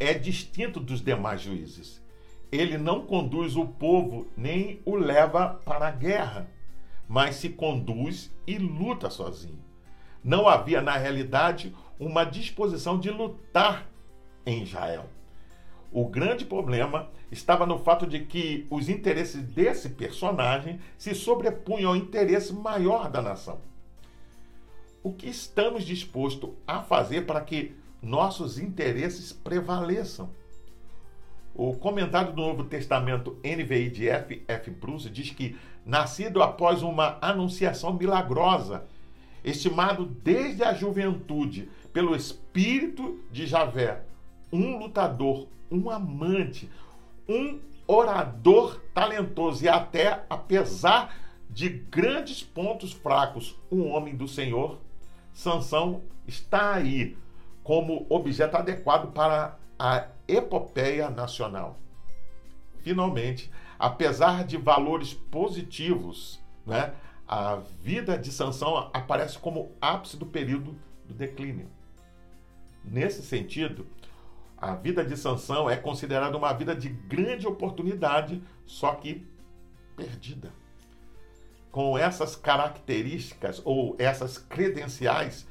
é 0.00 0.14
distinto 0.14 0.80
dos 0.80 1.02
demais 1.02 1.40
juízes. 1.40 2.02
Ele 2.50 2.78
não 2.78 3.04
conduz 3.04 3.56
o 3.56 3.66
povo 3.66 4.26
nem 4.36 4.80
o 4.84 4.96
leva 4.96 5.60
para 5.64 5.88
a 5.88 5.90
guerra, 5.90 6.50
mas 7.06 7.36
se 7.36 7.50
conduz 7.50 8.34
e 8.46 8.56
luta 8.56 9.10
sozinho 9.10 9.67
não 10.22 10.48
havia, 10.48 10.80
na 10.82 10.96
realidade, 10.96 11.74
uma 11.98 12.24
disposição 12.24 12.98
de 12.98 13.10
lutar 13.10 13.86
em 14.44 14.62
Israel. 14.62 15.06
O 15.90 16.06
grande 16.06 16.44
problema 16.44 17.08
estava 17.30 17.64
no 17.64 17.78
fato 17.78 18.06
de 18.06 18.20
que 18.20 18.66
os 18.70 18.88
interesses 18.88 19.42
desse 19.42 19.90
personagem 19.90 20.80
se 20.98 21.14
sobrepunham 21.14 21.90
ao 21.90 21.96
interesse 21.96 22.52
maior 22.52 23.10
da 23.10 23.22
nação. 23.22 23.58
O 25.02 25.12
que 25.12 25.28
estamos 25.28 25.84
dispostos 25.84 26.50
a 26.66 26.82
fazer 26.82 27.22
para 27.22 27.40
que 27.40 27.74
nossos 28.02 28.58
interesses 28.58 29.32
prevaleçam? 29.32 30.28
O 31.54 31.74
comentário 31.74 32.32
do 32.32 32.42
Novo 32.42 32.64
Testamento 32.64 33.38
NVI 33.42 33.90
de 33.90 34.08
F. 34.08 34.44
F. 34.46 34.70
Bruce 34.70 35.08
diz 35.08 35.30
que, 35.30 35.56
nascido 35.84 36.42
após 36.42 36.82
uma 36.82 37.18
anunciação 37.20 37.94
milagrosa 37.94 38.86
estimado 39.44 40.04
desde 40.04 40.64
a 40.64 40.74
juventude 40.74 41.70
pelo 41.92 42.14
espírito 42.14 43.20
de 43.30 43.46
Javé, 43.46 44.02
um 44.52 44.78
lutador, 44.78 45.46
um 45.70 45.90
amante, 45.90 46.70
um 47.28 47.60
orador 47.86 48.80
talentoso 48.94 49.64
e 49.64 49.68
até, 49.68 50.24
apesar 50.28 51.16
de 51.48 51.68
grandes 51.68 52.42
pontos 52.42 52.92
fracos, 52.92 53.58
um 53.70 53.88
homem 53.88 54.14
do 54.14 54.28
Senhor, 54.28 54.78
Sansão 55.32 56.02
está 56.26 56.74
aí 56.74 57.16
como 57.62 58.06
objeto 58.08 58.56
adequado 58.56 59.12
para 59.12 59.58
a 59.78 60.08
epopeia 60.26 61.08
nacional. 61.08 61.78
Finalmente, 62.80 63.50
apesar 63.78 64.44
de 64.44 64.56
valores 64.56 65.14
positivos, 65.14 66.40
né, 66.66 66.92
a 67.28 67.56
vida 67.82 68.16
de 68.16 68.32
Sansão 68.32 68.90
aparece 68.94 69.38
como 69.38 69.72
ápice 69.80 70.16
do 70.16 70.24
período 70.24 70.74
do 71.04 71.12
declínio. 71.12 71.68
Nesse 72.82 73.22
sentido, 73.22 73.86
a 74.56 74.74
vida 74.74 75.04
de 75.04 75.16
Sansão 75.16 75.68
é 75.68 75.76
considerada 75.76 76.36
uma 76.38 76.52
vida 76.54 76.74
de 76.74 76.88
grande 76.88 77.46
oportunidade, 77.46 78.42
só 78.64 78.94
que 78.94 79.26
perdida. 79.94 80.52
com 81.70 81.96
essas 81.96 82.34
características 82.34 83.60
ou 83.64 83.94
essas 83.98 84.38
credenciais, 84.38 85.46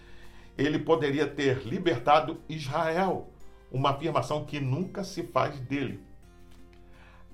ele 0.58 0.80
poderia 0.80 1.28
ter 1.28 1.66
libertado 1.66 2.42
Israel, 2.50 3.30
uma 3.72 3.92
afirmação 3.92 4.44
que 4.44 4.60
nunca 4.60 5.04
se 5.04 5.24
faz 5.24 5.60
dele. 5.60 6.04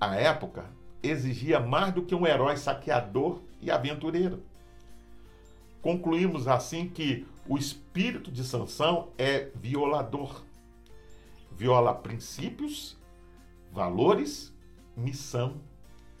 A 0.00 0.16
época 0.16 0.66
exigia 1.02 1.58
mais 1.60 1.92
do 1.94 2.04
que 2.04 2.14
um 2.14 2.26
herói 2.26 2.56
saqueador 2.56 3.40
e 3.64 3.70
aventureiro. 3.70 4.42
Concluímos 5.80 6.46
assim 6.46 6.88
que 6.88 7.26
o 7.48 7.58
espírito 7.58 8.30
de 8.30 8.44
Sansão 8.44 9.08
é 9.18 9.50
violador. 9.54 10.42
Viola 11.56 11.94
princípios, 11.94 12.96
valores, 13.72 14.52
missão 14.96 15.56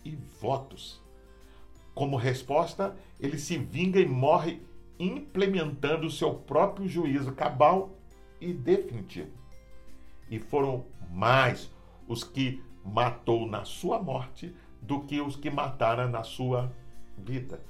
e 0.04 0.16
votos. 0.40 1.02
Como 1.94 2.16
resposta, 2.16 2.96
ele 3.20 3.38
se 3.38 3.56
vinga 3.56 4.00
e 4.00 4.06
morre 4.06 4.60
implementando 4.98 6.06
o 6.06 6.10
seu 6.10 6.34
próprio 6.34 6.88
juízo 6.88 7.32
cabal 7.32 7.90
e 8.40 8.52
definitivo. 8.52 9.30
E 10.30 10.38
foram 10.38 10.84
mais 11.10 11.70
os 12.08 12.24
que 12.24 12.62
matou 12.84 13.46
na 13.46 13.64
sua 13.64 13.98
morte 13.98 14.54
do 14.80 15.00
que 15.00 15.20
os 15.20 15.36
que 15.36 15.50
mataram 15.50 16.08
na 16.10 16.22
sua 16.22 16.70
vida. 17.18 17.60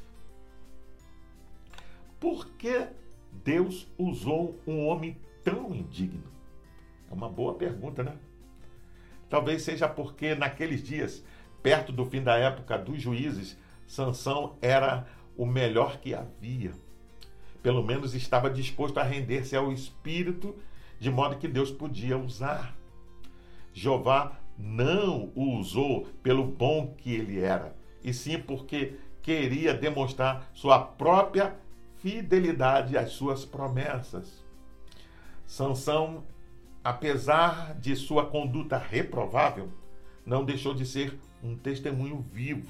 Por 2.19 2.47
que 2.51 2.87
Deus 3.45 3.87
usou 3.99 4.59
um 4.67 4.87
homem 4.87 5.17
tão 5.43 5.75
indigno? 5.75 6.25
É 7.11 7.15
uma 7.15 7.29
boa 7.29 7.55
pergunta, 7.55 8.03
né? 8.03 8.17
Talvez 9.29 9.63
seja 9.63 9.89
porque 9.89 10.35
naqueles 10.35 10.83
dias, 10.83 11.25
perto 11.63 11.93
do 11.93 12.07
fim 12.07 12.23
da 12.23 12.37
época 12.37 12.79
dos 12.79 13.01
juízes, 13.01 13.59
Sansão 13.87 14.57
era 14.63 15.07
o 15.37 15.45
melhor 15.45 15.99
que 15.99 16.15
havia. 16.15 16.73
Pelo 17.63 17.83
menos 17.83 18.15
estava 18.15 18.51
disposto 18.51 18.99
a 18.99 19.03
render-se 19.03 19.57
ao 19.57 19.73
espírito, 19.73 20.55
de 20.99 21.11
modo 21.11 21.37
que 21.37 21.49
Deus 21.49 21.71
podia 21.71 22.17
usar. 22.17 22.77
Jeová 23.73 24.39
não 24.57 25.33
o 25.35 25.59
usou 25.59 26.07
pelo 26.23 26.45
bom 26.45 26.95
que 26.97 27.13
ele 27.15 27.41
era, 27.41 27.77
e 28.03 28.15
sim 28.15 28.39
porque 28.39 28.95
queria 29.25 29.73
demonstrar 29.73 30.51
sua 30.53 30.79
própria 30.79 31.57
fidelidade 31.97 32.97
às 32.97 33.13
suas 33.13 33.45
promessas. 33.45 34.45
Sansão, 35.47 36.23
apesar 36.85 37.75
de 37.81 37.97
sua 37.97 38.27
conduta 38.27 38.77
reprovável, 38.77 39.71
não 40.27 40.45
deixou 40.45 40.75
de 40.75 40.85
ser 40.85 41.19
um 41.43 41.57
testemunho 41.57 42.25
vivo 42.31 42.69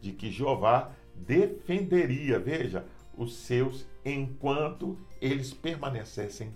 de 0.00 0.12
que 0.12 0.30
Jeová 0.30 0.92
defenderia, 1.14 2.38
veja, 2.38 2.86
os 3.16 3.34
seus 3.34 3.84
enquanto 4.04 4.96
eles 5.20 5.52
permanecessem 5.52 6.54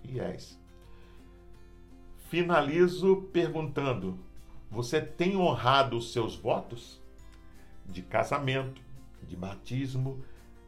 fiéis. 0.00 0.58
Finalizo 2.30 3.28
perguntando: 3.30 4.18
você 4.70 5.02
tem 5.02 5.36
honrado 5.36 5.98
os 5.98 6.12
seus 6.12 6.34
votos 6.34 6.98
de 7.84 8.00
casamento, 8.00 8.85
de 9.26 9.36
batismo, 9.36 10.22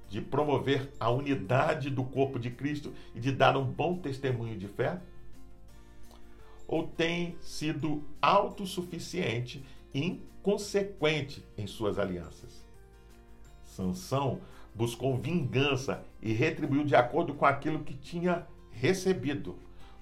de 0.08 0.20
promover 0.20 0.90
a 0.98 1.10
unidade 1.10 1.90
do 1.90 2.02
corpo 2.02 2.38
de 2.38 2.50
Cristo 2.50 2.92
e 3.14 3.20
de 3.20 3.30
dar 3.30 3.56
um 3.56 3.64
bom 3.64 3.96
testemunho 3.96 4.56
de 4.56 4.66
fé? 4.66 5.00
Ou 6.66 6.86
tem 6.86 7.36
sido 7.40 8.04
autossuficiente 8.20 9.64
e 9.94 10.04
inconsequente 10.04 11.44
em 11.56 11.66
suas 11.66 11.98
alianças? 11.98 12.66
Sansão 13.62 14.40
buscou 14.74 15.16
vingança 15.16 16.04
e 16.22 16.32
retribuiu 16.32 16.84
de 16.84 16.94
acordo 16.94 17.34
com 17.34 17.44
aquilo 17.44 17.84
que 17.84 17.94
tinha 17.94 18.46
recebido. 18.70 19.56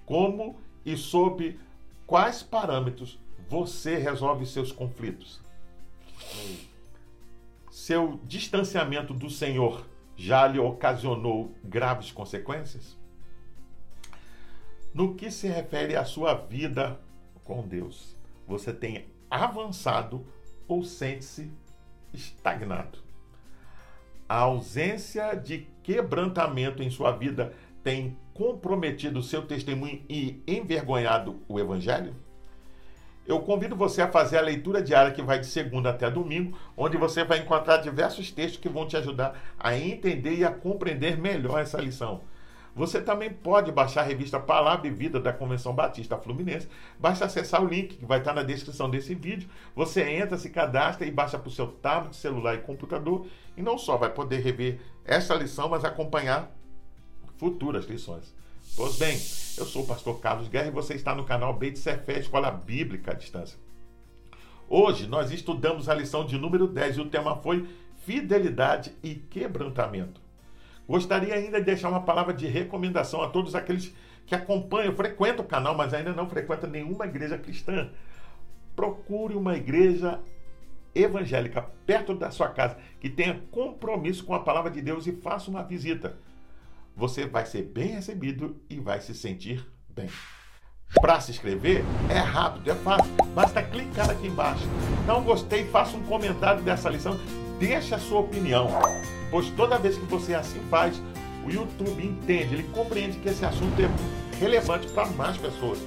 Como 0.05 0.57
e 0.85 0.95
sob 0.95 1.59
quais 2.05 2.43
parâmetros 2.43 3.19
você 3.49 3.97
resolve 3.97 4.45
seus 4.45 4.71
conflitos? 4.71 5.41
Seu 7.87 8.19
distanciamento 8.25 9.13
do 9.13 9.29
Senhor 9.29 9.87
já 10.13 10.45
lhe 10.45 10.59
ocasionou 10.59 11.55
graves 11.63 12.11
consequências? 12.11 12.97
No 14.93 15.15
que 15.15 15.31
se 15.31 15.47
refere 15.47 15.95
à 15.95 16.03
sua 16.03 16.33
vida 16.33 16.99
com 17.45 17.65
Deus, 17.65 18.13
você 18.45 18.73
tem 18.73 19.05
avançado 19.31 20.27
ou 20.67 20.83
sente-se 20.83 21.49
estagnado? 22.13 22.99
A 24.27 24.39
ausência 24.39 25.33
de 25.33 25.65
quebrantamento 25.81 26.83
em 26.83 26.89
sua 26.89 27.13
vida 27.13 27.53
tem 27.81 28.17
comprometido 28.33 29.23
seu 29.23 29.47
testemunho 29.47 30.03
e 30.09 30.43
envergonhado 30.45 31.39
o 31.47 31.57
Evangelho? 31.57 32.13
Eu 33.27 33.41
convido 33.41 33.75
você 33.75 34.01
a 34.01 34.07
fazer 34.07 34.37
a 34.37 34.41
leitura 34.41 34.81
diária 34.81 35.11
que 35.11 35.21
vai 35.21 35.37
de 35.37 35.47
segunda 35.47 35.89
até 35.89 36.09
domingo, 36.09 36.57
onde 36.77 36.95
você 36.95 37.25
vai 37.25 37.39
encontrar 37.39 37.77
diversos 37.77 38.31
textos 38.31 38.61
que 38.61 38.69
vão 38.69 38.87
te 38.87 38.95
ajudar 38.95 39.37
a 39.59 39.77
entender 39.77 40.35
e 40.35 40.45
a 40.45 40.51
compreender 40.51 41.17
melhor 41.17 41.59
essa 41.59 41.81
lição. 41.81 42.21
Você 42.73 43.01
também 43.01 43.29
pode 43.29 43.69
baixar 43.69 44.01
a 44.01 44.05
revista 44.05 44.39
Palavra 44.39 44.87
e 44.87 44.91
Vida 44.91 45.19
da 45.19 45.33
Convenção 45.33 45.73
Batista 45.73 46.15
Fluminense. 46.15 46.69
Basta 46.97 47.25
acessar 47.25 47.61
o 47.61 47.67
link 47.67 47.97
que 47.97 48.05
vai 48.05 48.19
estar 48.19 48.33
na 48.33 48.43
descrição 48.43 48.89
desse 48.89 49.13
vídeo. 49.13 49.49
Você 49.75 50.03
entra, 50.03 50.37
se 50.37 50.49
cadastra 50.49 51.05
e 51.05 51.11
baixa 51.11 51.39
para 51.39 51.49
o 51.49 51.51
seu 51.51 51.67
tablet, 51.67 52.15
celular 52.15 52.53
e 52.53 52.59
computador. 52.59 53.25
E 53.57 53.63
não 53.63 53.77
só 53.77 53.97
vai 53.97 54.11
poder 54.11 54.41
rever 54.41 54.79
essa 55.03 55.33
lição, 55.33 55.67
mas 55.67 55.83
acompanhar 55.83 56.55
futuras 57.37 57.85
lições. 57.85 58.36
Pois 58.75 58.97
bem, 58.97 59.15
eu 59.57 59.65
sou 59.65 59.83
o 59.83 59.87
pastor 59.87 60.19
Carlos 60.19 60.47
Guerra 60.47 60.67
e 60.67 60.71
você 60.71 60.93
está 60.93 61.15
no 61.15 61.23
canal 61.23 61.53
Beit 61.53 61.79
Fé, 61.79 62.19
Escola 62.19 62.51
Bíblica 62.51 63.11
à 63.11 63.13
Distância. 63.15 63.57
Hoje 64.69 65.07
nós 65.07 65.31
estudamos 65.31 65.87
a 65.89 65.95
lição 65.95 66.25
de 66.25 66.37
número 66.37 66.67
10 66.67 66.97
e 66.97 67.01
o 67.01 67.09
tema 67.09 67.37
foi 67.37 67.67
Fidelidade 68.05 68.93
e 69.01 69.15
Quebrantamento. 69.15 70.21
Gostaria 70.87 71.33
ainda 71.33 71.59
de 71.59 71.65
deixar 71.65 71.89
uma 71.89 72.03
palavra 72.03 72.33
de 72.33 72.47
recomendação 72.47 73.21
a 73.21 73.29
todos 73.29 73.55
aqueles 73.55 73.93
que 74.25 74.35
acompanham, 74.35 74.95
frequentam 74.95 75.43
o 75.43 75.47
canal, 75.47 75.75
mas 75.75 75.93
ainda 75.93 76.13
não 76.13 76.29
frequentam 76.29 76.69
nenhuma 76.69 77.05
igreja 77.05 77.37
cristã. 77.37 77.89
Procure 78.75 79.35
uma 79.35 79.55
igreja 79.55 80.19
evangélica 80.93 81.61
perto 81.85 82.13
da 82.13 82.31
sua 82.31 82.49
casa 82.49 82.77
que 82.99 83.09
tenha 83.09 83.41
compromisso 83.51 84.23
com 84.23 84.33
a 84.33 84.39
palavra 84.39 84.69
de 84.69 84.81
Deus 84.81 85.07
e 85.07 85.11
faça 85.11 85.49
uma 85.49 85.63
visita 85.63 86.17
você 86.97 87.27
vai 87.27 87.45
ser 87.45 87.61
bem 87.61 87.89
recebido 87.89 88.59
e 88.67 88.79
vai 88.79 88.99
se 88.99 89.13
sentir 89.13 89.63
bem. 89.87 90.09
Para 90.99 91.21
se 91.21 91.29
inscrever 91.29 91.83
é 92.09 92.17
rápido, 92.17 92.71
é 92.71 92.75
fácil, 92.75 93.13
basta 93.35 93.61
clicar 93.61 94.09
aqui 94.09 94.25
embaixo. 94.25 94.63
Não 95.05 95.23
gostei, 95.23 95.63
faça 95.65 95.95
um 95.95 96.03
comentário 96.03 96.63
dessa 96.63 96.89
lição, 96.89 97.15
deixe 97.59 97.93
a 97.93 97.99
sua 97.99 98.21
opinião, 98.21 98.67
pois 99.29 99.47
toda 99.51 99.77
vez 99.77 99.95
que 99.95 100.05
você 100.05 100.33
assim 100.33 100.59
faz, 100.71 100.99
o 101.45 101.51
YouTube 101.51 102.03
entende, 102.03 102.55
ele 102.55 102.69
compreende 102.73 103.19
que 103.19 103.29
esse 103.29 103.45
assunto 103.45 103.79
é 103.79 104.39
relevante 104.39 104.87
para 104.87 105.05
mais 105.09 105.37
pessoas. 105.37 105.77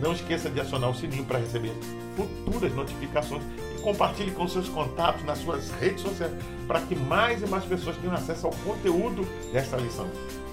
Não 0.00 0.12
esqueça 0.12 0.48
de 0.48 0.60
acionar 0.60 0.90
o 0.90 0.94
sininho 0.94 1.24
para 1.24 1.40
receber 1.40 1.72
futuras 2.16 2.72
notificações 2.74 3.42
compartilhe 3.82 4.30
com 4.30 4.48
seus 4.48 4.68
contatos 4.68 5.24
nas 5.24 5.38
suas 5.38 5.70
redes 5.72 6.02
sociais 6.02 6.32
para 6.66 6.80
que 6.80 6.94
mais 6.96 7.42
e 7.42 7.46
mais 7.46 7.64
pessoas 7.64 7.96
tenham 7.98 8.14
acesso 8.14 8.46
ao 8.46 8.52
conteúdo 8.64 9.26
dessa 9.52 9.76
lição. 9.76 10.08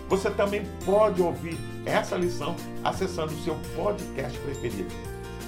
Você 0.09 0.29
também 0.31 0.65
pode 0.85 1.21
ouvir 1.21 1.57
essa 1.85 2.17
lição 2.17 2.55
acessando 2.83 3.33
o 3.33 3.43
seu 3.43 3.55
podcast 3.75 4.37
preferido. 4.39 4.89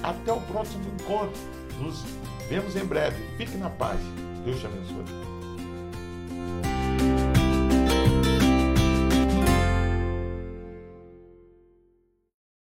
Até 0.02 0.32
o 0.32 0.40
próximo 0.40 0.84
encontro. 1.00 1.38
Nos 1.80 2.04
vemos 2.48 2.76
em 2.76 2.84
breve. 2.84 3.16
Fique 3.36 3.56
na 3.56 3.70
paz. 3.70 3.98
Deus 4.44 4.60
te 4.60 4.66
abençoe. 4.66 5.31